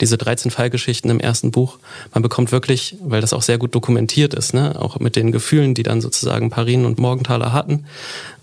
diese 0.02 0.18
13 0.18 0.52
Fallgeschichten 0.52 1.10
im 1.10 1.20
ersten 1.20 1.52
Buch, 1.52 1.78
man 2.14 2.24
bekommt 2.24 2.52
wirklich, 2.52 2.98
weil 3.02 3.22
das 3.22 3.34
auch 3.34 3.42
sehr 3.42 3.58
gut 3.58 3.76
dokumentiert 3.76 4.34
ist, 4.34 4.54
ne, 4.54 4.76
auch 4.80 5.00
mit 5.00 5.16
den 5.16 5.32
Gefühlen, 5.32 5.74
die 5.74 5.84
dann 5.84 6.02
sozusagen 6.02 6.50
Parin 6.50 6.86
und 6.86 7.00
Morgenthaler 7.00 7.54
hatten, 7.54 7.86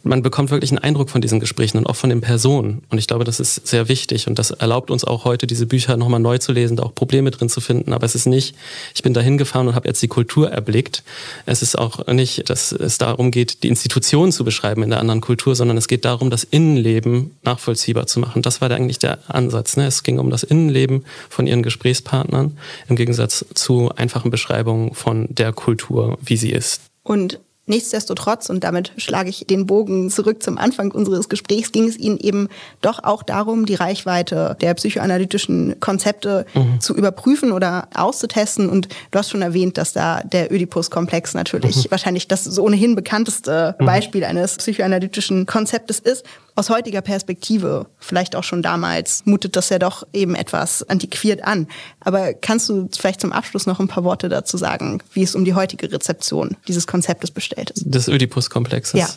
man 0.09 0.23
bekommt 0.23 0.51
wirklich 0.51 0.71
einen 0.71 0.79
Eindruck 0.79 1.11
von 1.11 1.21
diesen 1.21 1.39
Gesprächen 1.39 1.77
und 1.77 1.87
auch 1.87 1.97
von 1.97 2.11
den 2.11 2.23
Personen. 2.23 2.83
Und 2.89 2.99
ich 2.99 3.07
glaube, 3.07 3.25
das 3.25 3.41
ist 3.41 3.67
sehr 3.67 3.89
wichtig 3.89 4.27
und 4.27 4.39
das 4.39 4.51
erlaubt 4.51 4.91
uns 4.91 5.05
auch 5.05 5.25
heute, 5.25 5.47
diese 5.47 5.67
Bücher 5.67 5.97
nochmal 5.97 6.19
neu 6.19 6.39
zu 6.39 6.53
lesen, 6.53 6.77
da 6.77 6.85
auch 6.85 6.95
Probleme 6.95 7.31
drin 7.31 7.49
zu 7.49 7.61
finden. 7.61 7.93
Aber 7.93 8.07
es 8.07 8.15
ist 8.15 8.27
nicht, 8.27 8.57
ich 8.95 9.03
bin 9.03 9.13
da 9.13 9.21
hingefahren 9.21 9.69
und 9.69 9.75
habe 9.75 9.87
jetzt 9.87 10.03
die 10.03 10.09
Kultur 10.09 10.51
erblickt. 10.51 11.05
Es 11.45 11.63
ist 11.63 11.79
auch 11.79 12.07
nicht, 12.07 12.49
dass 12.49 12.73
es 12.73 12.97
darum 12.97 13.31
geht, 13.31 13.63
die 13.63 13.69
Institutionen 13.69 14.33
zu 14.33 14.45
beschreiben 14.45 14.83
in 14.83 14.91
der 14.91 15.01
anderen 15.01 15.21
Kultur, 15.21 15.55
sondern 15.55 15.77
es 15.77 15.89
geht 15.89 16.07
darum, 16.07 16.31
das 16.31 16.45
Innenleben 16.45 17.33
nachvollziehbar 17.45 18.07
zu 18.07 18.19
machen. 18.19 18.41
Das 18.41 18.63
war 18.63 18.71
eigentlich 18.71 18.99
der 18.99 19.19
Ansatz. 19.29 19.77
Ne? 19.77 19.87
Es 19.87 20.03
ging 20.03 20.19
um 20.19 20.31
das 20.31 20.43
Innenleben 20.43 21.05
von 21.29 21.47
ihren 21.47 21.63
Gesprächspartnern 21.63 22.57
im 22.89 22.97
Gegensatz 22.97 23.45
zu 23.55 23.91
einfachen 23.95 24.31
Beschreibungen 24.31 24.95
von 24.95 25.27
der 25.29 25.53
Kultur, 25.53 26.19
wie 26.23 26.37
sie 26.39 26.51
ist. 26.51 26.81
Und 27.03 27.41
Nichtsdestotrotz, 27.69 28.49
und 28.51 28.65
damit 28.65 28.93
schlage 28.97 29.29
ich 29.29 29.47
den 29.47 29.67
Bogen 29.67 30.11
zurück 30.11 30.43
zum 30.43 30.59
Anfang 30.59 30.91
unseres 30.91 31.29
Gesprächs, 31.29 31.71
ging 31.71 31.87
es 31.87 31.99
Ihnen 31.99 32.19
eben 32.19 32.49
doch 32.81 33.05
auch 33.05 33.23
darum, 33.23 33.67
die 33.67 33.75
Reichweite 33.75 34.57
der 34.61 34.75
psychoanalytischen 34.75 35.79
Konzepte 35.79 36.47
mhm. 36.55 36.81
zu 36.81 36.97
überprüfen 36.97 37.53
oder 37.53 37.89
auszutesten. 37.95 38.69
Und 38.69 38.89
du 39.11 39.19
hast 39.19 39.31
schon 39.31 39.43
erwähnt, 39.43 39.77
dass 39.79 39.93
da 39.93 40.23
der 40.23 40.51
Oedipus-Komplex 40.51 41.35
natürlich 41.35 41.85
mhm. 41.85 41.91
wahrscheinlich 41.91 42.27
das 42.27 42.45
so 42.45 42.65
ohnehin 42.65 42.97
bekannteste 42.97 43.77
mhm. 43.79 43.85
Beispiel 43.85 44.25
eines 44.25 44.57
psychoanalytischen 44.57 45.47
Konzeptes 45.47 45.99
ist 45.99 46.25
aus 46.59 46.71
heutiger 46.71 47.03
Perspektive, 47.03 47.87
vielleicht 48.01 48.35
auch 48.35 48.43
schon 48.43 48.63
damals, 48.63 49.23
mutet 49.27 49.55
das 49.55 49.69
ja 49.69 49.79
doch 49.79 50.05
eben 50.13 50.35
etwas 50.35 50.83
antiquiert 50.89 51.45
an. 51.45 51.69
Aber 52.01 52.35
kannst 52.35 52.69
du 52.69 52.89
vielleicht 52.99 53.21
zum 53.21 53.33
Abschluss 53.33 53.67
noch 53.67 53.79
ein 53.79 53.87
paar 53.87 54.03
Worte 54.03 54.29
dazu 54.29 54.57
sagen, 54.57 55.01
wie 55.13 55.23
es 55.23 55.37
um 55.37 55.45
die 55.45 55.55
heutige 55.55 55.93
Rezeption 55.93 56.57
dieses 56.67 56.89
Konzeptes 56.89 57.31
bestellt 57.31 57.71
ist? 57.71 57.85
Des 57.87 58.09
Oedipus-Komplexes. 58.09 58.99
Ja. 58.99 59.09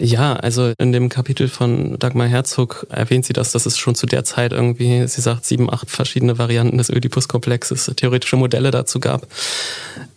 Ja, 0.00 0.34
also 0.34 0.72
in 0.78 0.92
dem 0.92 1.08
Kapitel 1.08 1.48
von 1.48 1.98
Dagmar 1.98 2.28
Herzog 2.28 2.86
erwähnt 2.88 3.24
sie 3.24 3.32
das, 3.32 3.50
dass 3.50 3.66
es 3.66 3.78
schon 3.78 3.96
zu 3.96 4.06
der 4.06 4.22
Zeit 4.22 4.52
irgendwie, 4.52 5.06
sie 5.08 5.20
sagt, 5.20 5.44
sieben, 5.44 5.72
acht 5.72 5.90
verschiedene 5.90 6.38
Varianten 6.38 6.78
des 6.78 6.90
Oedipus-Komplexes, 6.90 7.92
theoretische 7.96 8.36
Modelle 8.36 8.70
dazu 8.70 9.00
gab. 9.00 9.26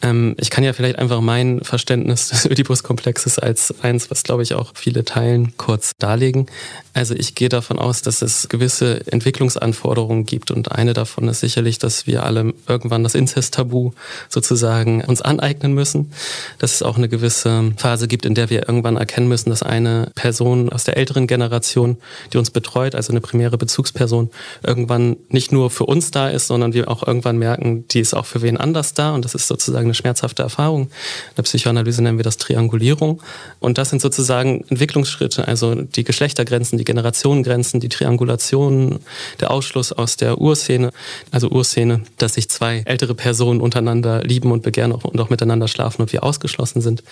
Ähm, 0.04 0.36
ich 0.39 0.52
kann 0.52 0.63
ja 0.63 0.74
vielleicht 0.74 1.00
einfach 1.00 1.20
mein 1.22 1.62
Verständnis 1.62 2.30
des 2.30 2.46
Oedipus-Komplexes 2.46 3.39
als 3.39 3.74
eins, 3.82 4.12
was 4.12 4.22
glaube 4.22 4.44
ich 4.44 4.54
auch 4.54 4.74
viele 4.76 5.04
teilen, 5.04 5.54
kurz 5.58 5.94
darlegen. 5.98 6.46
Also 6.94 7.15
ich 7.15 7.34
gehe 7.34 7.50
davon 7.50 7.80
aus, 7.80 8.04
dass 8.04 8.22
es 8.22 8.50
gewisse 8.50 9.08
Entwicklungsanforderungen 9.08 10.26
gibt 10.26 10.52
und 10.52 10.72
eine 10.72 10.94
davon 10.94 11.28
ist 11.28 11.39
sicherlich, 11.39 11.80
dass 11.80 12.06
wir 12.06 12.24
alle 12.24 12.54
irgendwann 12.67 13.04
das 13.04 13.15
Inzest-Tabu 13.15 13.94
sozusagen 14.30 15.04
uns 15.04 15.22
aneignen 15.22 15.74
müssen. 15.74 16.12
Dass 16.60 16.76
es 16.76 16.84
auch 16.84 16.98
eine 16.98 17.10
gewisse 17.10 17.72
Phase 17.78 18.08
gibt, 18.08 18.26
in 18.26 18.36
der 18.36 18.50
wir 18.50 18.67
irgendwann 18.67 18.98
erkennen 18.98 19.28
müssen, 19.28 19.50
dass 19.50 19.63
eine 19.72 20.12
Person 20.16 20.70
aus 20.70 20.84
der 20.84 20.98
älteren 20.98 21.26
Generation, 21.28 21.98
die 22.34 22.38
uns 22.38 22.52
betreut, 22.52 22.94
also 22.94 23.12
eine 23.12 23.22
primäre 23.22 23.58
Bezugsperson, 23.58 24.30
irgendwann 24.64 25.16
nicht 25.30 25.52
nur 25.52 25.70
für 25.72 25.86
uns 25.86 26.12
da 26.12 26.30
ist, 26.30 26.48
sondern 26.48 26.74
wir 26.74 26.90
auch 26.90 27.08
irgendwann 27.08 27.38
merken, 27.38 27.88
die 27.88 28.02
ist 28.02 28.14
auch 28.14 28.26
für 28.26 28.42
wen 28.42 28.58
anders 28.58 28.94
da 28.94 29.16
und 29.16 29.24
das 29.24 29.34
ist 29.34 29.48
sozusagen 29.48 29.86
eine 29.86 29.94
schmerzhafte 29.94 30.44
Erfahrung. 30.44 30.84
In 30.84 31.36
der 31.38 31.44
Psychoanalyse 31.44 32.04
nennen 32.04 32.20
wir 32.20 32.24
das 32.24 32.38
Triangulierung 32.38 33.22
und 33.60 33.78
das 33.78 33.90
sind 33.90 34.02
sozusagen 34.02 34.66
Entwicklungsschritte, 34.68 35.48
also 35.48 35.76
die 35.76 36.04
Geschlechtergrenzen, 36.04 36.78
die 36.78 36.84
Generationengrenzen, 36.84 37.80
die 37.80 37.90
Triangulation, 37.90 39.00
der 39.40 39.52
Ausschluss 39.52 39.94
aus 39.94 40.18
der 40.18 40.40
Urszene, 40.40 40.92
also 41.32 41.50
Urszene, 41.50 42.02
dass 42.18 42.34
sich 42.34 42.50
zwei 42.50 42.84
ältere 42.86 43.16
Personen 43.16 43.62
untereinander 43.62 44.22
lieben 44.22 44.52
und 44.52 44.64
begehren 44.64 44.92
und 44.92 45.20
auch 45.20 45.30
miteinander 45.30 45.70
schlafen 45.70 46.02
und 46.02 46.12
wir 46.12 46.24
ausgeschlossen 46.24 46.82
sind. 46.82 47.04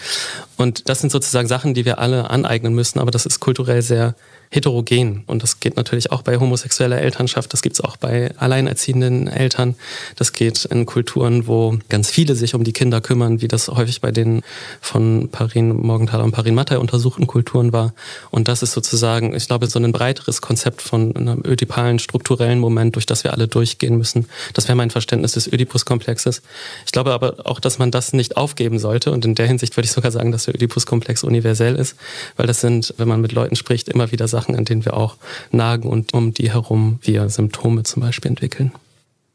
Und 0.58 0.90
das 0.90 1.00
sind 1.00 1.12
sozusagen 1.12 1.48
Sachen, 1.48 1.74
die 1.74 1.86
wir 1.86 2.00
alle 2.00 2.30
aneignen 2.50 2.74
müssen, 2.74 3.00
aber 3.00 3.12
das 3.12 3.26
ist 3.26 3.40
kulturell 3.40 3.82
sehr 3.82 4.16
heterogen. 4.52 5.24
Und 5.28 5.44
das 5.44 5.60
geht 5.60 5.76
natürlich 5.76 6.12
auch 6.12 6.24
bei 6.24 6.40
homosexueller 6.40 7.00
Elternschaft, 7.00 7.54
das 7.54 7.62
gibt 7.62 7.76
es 7.76 7.82
auch 7.82 7.98
bei 7.98 8.36
alleinerziehenden 8.38 9.28
Eltern. 9.28 9.76
Das 10.16 10.34
geht 10.34 10.66
in 10.66 10.88
Kulturen, 10.88 11.46
wo 11.46 11.78
ganz 11.88 12.10
viele 12.10 12.34
sich 12.34 12.56
um 12.56 12.64
die 12.64 12.74
Kinder 12.74 13.00
kümmern, 13.00 13.42
wie 13.42 13.48
das 13.48 13.68
häufig 13.68 14.02
bei 14.02 14.12
den 14.12 14.42
von 14.82 15.30
Parin 15.32 15.76
Morgenthaler 15.76 16.24
und 16.24 16.32
Parin 16.32 16.56
Mattei 16.56 16.80
untersuchten 16.80 17.28
Kulturen 17.28 17.74
war. 17.74 17.94
Und 18.32 18.48
das 18.48 18.64
ist 18.64 18.72
sozusagen, 18.72 19.36
ich 19.36 19.48
glaube, 19.48 19.68
so 19.68 19.78
ein 19.78 19.92
breiteres 19.92 20.42
Konzept 20.42 20.82
von 20.82 21.16
einem 21.16 21.44
ödipalen, 21.46 22.00
strukturellen 22.00 22.60
Moment, 22.60 22.96
durch 22.96 23.06
das 23.06 23.24
wir 23.24 23.34
alle 23.34 23.48
durchgehen 23.48 23.98
müssen. 23.98 24.28
Das 24.54 24.68
wäre 24.68 24.76
mein 24.76 24.90
Verständnis 24.90 25.34
des 25.34 25.52
Ödipus-Komplexes. 25.52 26.42
Ich 26.88 26.92
glaube 26.92 27.14
aber 27.14 27.46
auch, 27.46 27.60
dass 27.60 27.78
man 27.78 27.92
das 27.92 28.14
nicht 28.14 28.36
aufgeben 28.36 28.80
sollte. 28.80 29.12
Und 29.12 29.26
in 29.26 29.36
der 29.36 29.46
Hinsicht 29.46 29.78
würde 29.78 29.86
ich 29.86 29.92
sogar 29.92 30.12
sagen, 30.12 30.32
dass 30.32 30.46
der 30.46 30.56
Ödipus-Komplex 30.56 31.24
universell 31.24 31.76
ist, 31.76 31.96
weil 32.36 32.48
das 32.48 32.62
sind, 32.62 32.96
wenn 32.98 33.08
man 33.08 33.22
mit 33.22 33.32
Leuten 33.32 33.56
spricht, 33.56 33.90
immer 33.90 34.12
wieder 34.12 34.28
Sachen, 34.28 34.39
Sachen, 34.40 34.56
an 34.56 34.66
denen 34.66 34.86
wir 34.86 34.96
auch 34.96 35.18
nagen 35.52 35.90
und 35.90 36.14
um 36.14 36.34
die 36.34 36.52
herum 36.52 37.00
wir 37.04 37.30
Symptome 37.30 37.84
zum 37.84 38.02
Beispiel 38.02 38.30
entwickeln. 38.30 38.72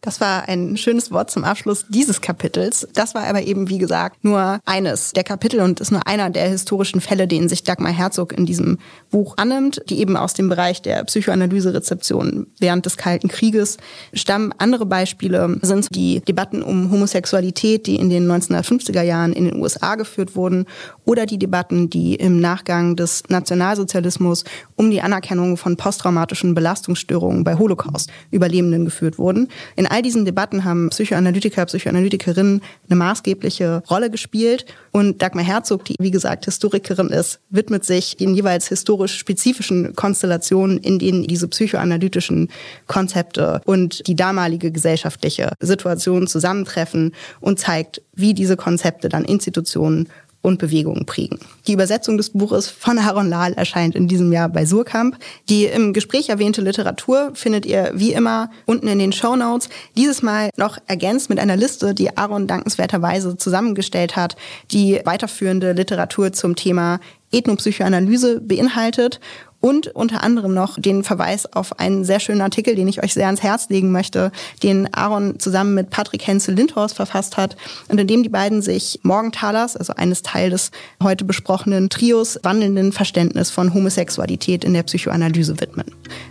Das 0.05 0.21
war 0.21 0.47
ein 0.51 0.77
schönes 0.77 1.11
Wort 1.13 1.31
zum 1.31 1.45
Abschluss 1.45 1.87
dieses 1.89 2.21
Kapitels. 2.21 2.87
Das 2.93 3.15
war 3.15 3.25
aber 3.25 3.43
eben, 3.45 3.71
wie 3.71 3.79
gesagt, 3.79 4.23
nur 4.23 4.61
eines 4.67 5.13
der 5.13 5.25
Kapitel 5.25 5.61
und 5.61 5.81
ist 5.81 5.93
nur 5.93 6.07
einer 6.07 6.29
der 6.29 6.47
historischen 6.51 7.01
Fälle, 7.01 7.27
denen 7.27 7.49
sich 7.49 7.63
Dagmar 7.63 7.91
Herzog 7.91 8.37
in 8.37 8.45
diesem 8.45 8.77
Buch 9.11 9.33
annimmt, 9.39 9.81
die 9.89 10.01
eben 10.01 10.19
aus 10.19 10.35
dem 10.35 10.51
Bereich 10.51 10.83
der 10.83 11.03
Psychoanalyse-Rezeption 11.05 12.49
während 12.59 12.85
des 12.85 12.99
Kalten 12.99 13.29
Krieges 13.29 13.79
stammen. 14.13 14.53
Andere 14.59 14.85
Beispiele 14.85 15.59
sind 15.63 15.95
die 15.95 16.21
Debatten 16.21 16.63
um 16.63 16.91
Homosexualität, 16.91 17.87
die 17.87 17.97
in 17.97 18.11
den 18.11 18.31
1950er 18.31 19.01
Jahren 19.01 19.33
in 19.33 19.47
den 19.47 19.57
USA 19.57 19.95
geführt 19.95 20.37
wurden, 20.37 20.67
oder 21.07 21.25
die 21.25 21.39
Debatten, 21.39 21.89
die 21.89 22.15
im 22.15 22.41
Nachgang 22.41 22.95
des 22.97 23.23
Nationalsozialismus 23.29 24.45
um 24.77 24.91
die 24.91 25.01
Anerkennung 25.01 25.57
von 25.57 25.79
posttraumatischen 25.79 26.55
Belastungsstörungen 26.55 27.43
bei 27.43 27.57
Holocaust-Überlebenden 27.57 28.85
geführt 28.85 29.19
wurden. 29.19 29.49
In 29.77 29.87
all 29.95 30.03
diesen 30.03 30.25
Debatten 30.25 30.65
haben 30.65 30.91
Psychoanalytiker, 30.91 31.65
Psychoanalytikerinnen 31.67 32.63
eine 32.89 32.97
maßgebliche 32.97 33.85
Rolle 33.89 34.11
gespielt. 34.11 34.67
Und 34.91 35.23
Dagmar 35.23 35.45
Herzog, 35.45 35.85
die 35.85 35.95
wie 36.01 36.11
gesagt 36.11 36.47
Historikerin 36.47 37.11
ist, 37.11 37.39
widmet 37.49 37.85
sich 37.85 38.17
den 38.17 38.35
jeweils 38.35 38.67
historisch 38.67 39.17
spezifischen 39.17 39.95
Konstellationen, 39.95 40.79
in 40.79 40.99
denen 40.99 41.23
diese 41.29 41.47
psychoanalytischen 41.47 42.49
Konzepte 42.89 43.61
und 43.67 44.09
die 44.09 44.17
damalige 44.17 44.73
gesellschaftliche 44.73 45.53
Situation 45.61 46.27
zusammentreffen 46.27 47.13
und 47.39 47.61
zeigt, 47.61 48.03
wie 48.17 48.35
diese 48.35 48.57
Konzepte 48.57 49.09
dann 49.09 49.25
Institutionen 49.25 50.09
und 50.45 50.59
Bewegungen 50.59 51.07
prägen. 51.07 51.39
Die 51.67 51.73
Übersetzung 51.73 52.19
des 52.19 52.31
Buches 52.31 52.69
von 52.69 52.99
Aaron 52.99 53.31
Lahl 53.31 53.55
erscheint 53.55 53.95
in 53.95 54.09
diesem 54.09 54.31
Jahr 54.31 54.51
bei 54.51 54.67
Surkamp. 54.67 55.17
Die 55.49 55.65
im 55.65 55.95
Gespräch 55.95 56.29
erwähnte 56.29 56.61
Literatur 56.61 57.31
findet 57.33 57.65
ihr 57.65 57.93
wie 57.95 58.13
immer 58.13 58.51
unten 58.67 58.87
in 58.87 58.99
den 58.99 59.13
Show 59.13 59.37
Notes. 59.37 59.71
Dieses 59.97 60.23
Mal 60.23 60.51
noch 60.59 60.77
ergänzt 60.87 61.31
mit 61.31 61.39
einer 61.39 61.57
Liste, 61.57 61.95
die 61.95 62.19
Aaron 62.19 62.47
dankenswerterweise 62.47 63.39
zusammengestellt 63.39 64.17
hat, 64.17 64.37
die 64.71 65.01
weiterführende 65.07 65.73
Literatur 65.73 66.35
zum 66.35 66.57
Thema 66.57 67.01
Ethnopsychoanalyse 67.33 68.41
beinhaltet 68.41 69.21
und 69.65 69.87
unter 69.89 70.23
anderem 70.23 70.53
noch 70.53 70.79
den 70.79 71.05
Verweis 71.05 71.51
auf 71.51 71.81
einen 71.81 72.05
sehr 72.05 72.21
schönen 72.21 72.43
Artikel, 72.43 72.75
den 72.75 72.87
ich 72.87 73.03
euch 73.03 73.15
sehr 73.15 73.25
ans 73.25 73.43
Herz 73.43 73.71
legen 73.71 73.93
möchte, 73.93 74.31
den 74.63 74.93
Aaron 74.93 75.41
zusammen 75.41 75.73
mit 75.73 75.89
Patrick 75.89 76.27
Henzel-Lindhorst 76.27 76.95
verfasst 76.95 77.39
hat 77.39 77.57
und 77.89 77.99
in 77.99 78.07
dem 78.07 78.23
die 78.23 78.29
beiden 78.29 78.61
sich 78.61 79.01
Morgenthalers, 79.05 79.75
also 79.79 79.95
eines 79.95 80.21
Teil 80.21 80.51
des 80.51 80.71
heute 81.03 81.25
besprochenen 81.25 81.89
Trios, 81.89 82.39
wandelnden 82.43 82.93
Verständnis 82.93 83.49
von 83.51 83.73
Homosexualität 83.73 84.65
in 84.65 84.75
der 84.75 84.83
Psychoanalyse 84.83 85.59
widmen. 85.59 85.87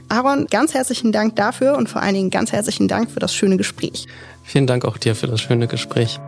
Aaron, 0.09 0.45
ganz 0.45 0.75
herzlichen 0.75 1.11
Dank 1.11 1.35
dafür 1.35 1.75
und 1.75 1.89
vor 1.89 2.03
allen 2.03 2.13
Dingen 2.13 2.29
ganz 2.29 2.51
herzlichen 2.51 2.87
Dank 2.87 3.09
für 3.09 3.19
das 3.19 3.33
schöne 3.33 3.57
Gespräch. 3.57 4.05
Vielen 4.43 4.67
Dank 4.67 4.85
auch 4.85 4.99
dir 4.99 5.15
für 5.15 5.25
das 5.25 5.41
schöne 5.41 5.65
Gespräch. 5.65 6.19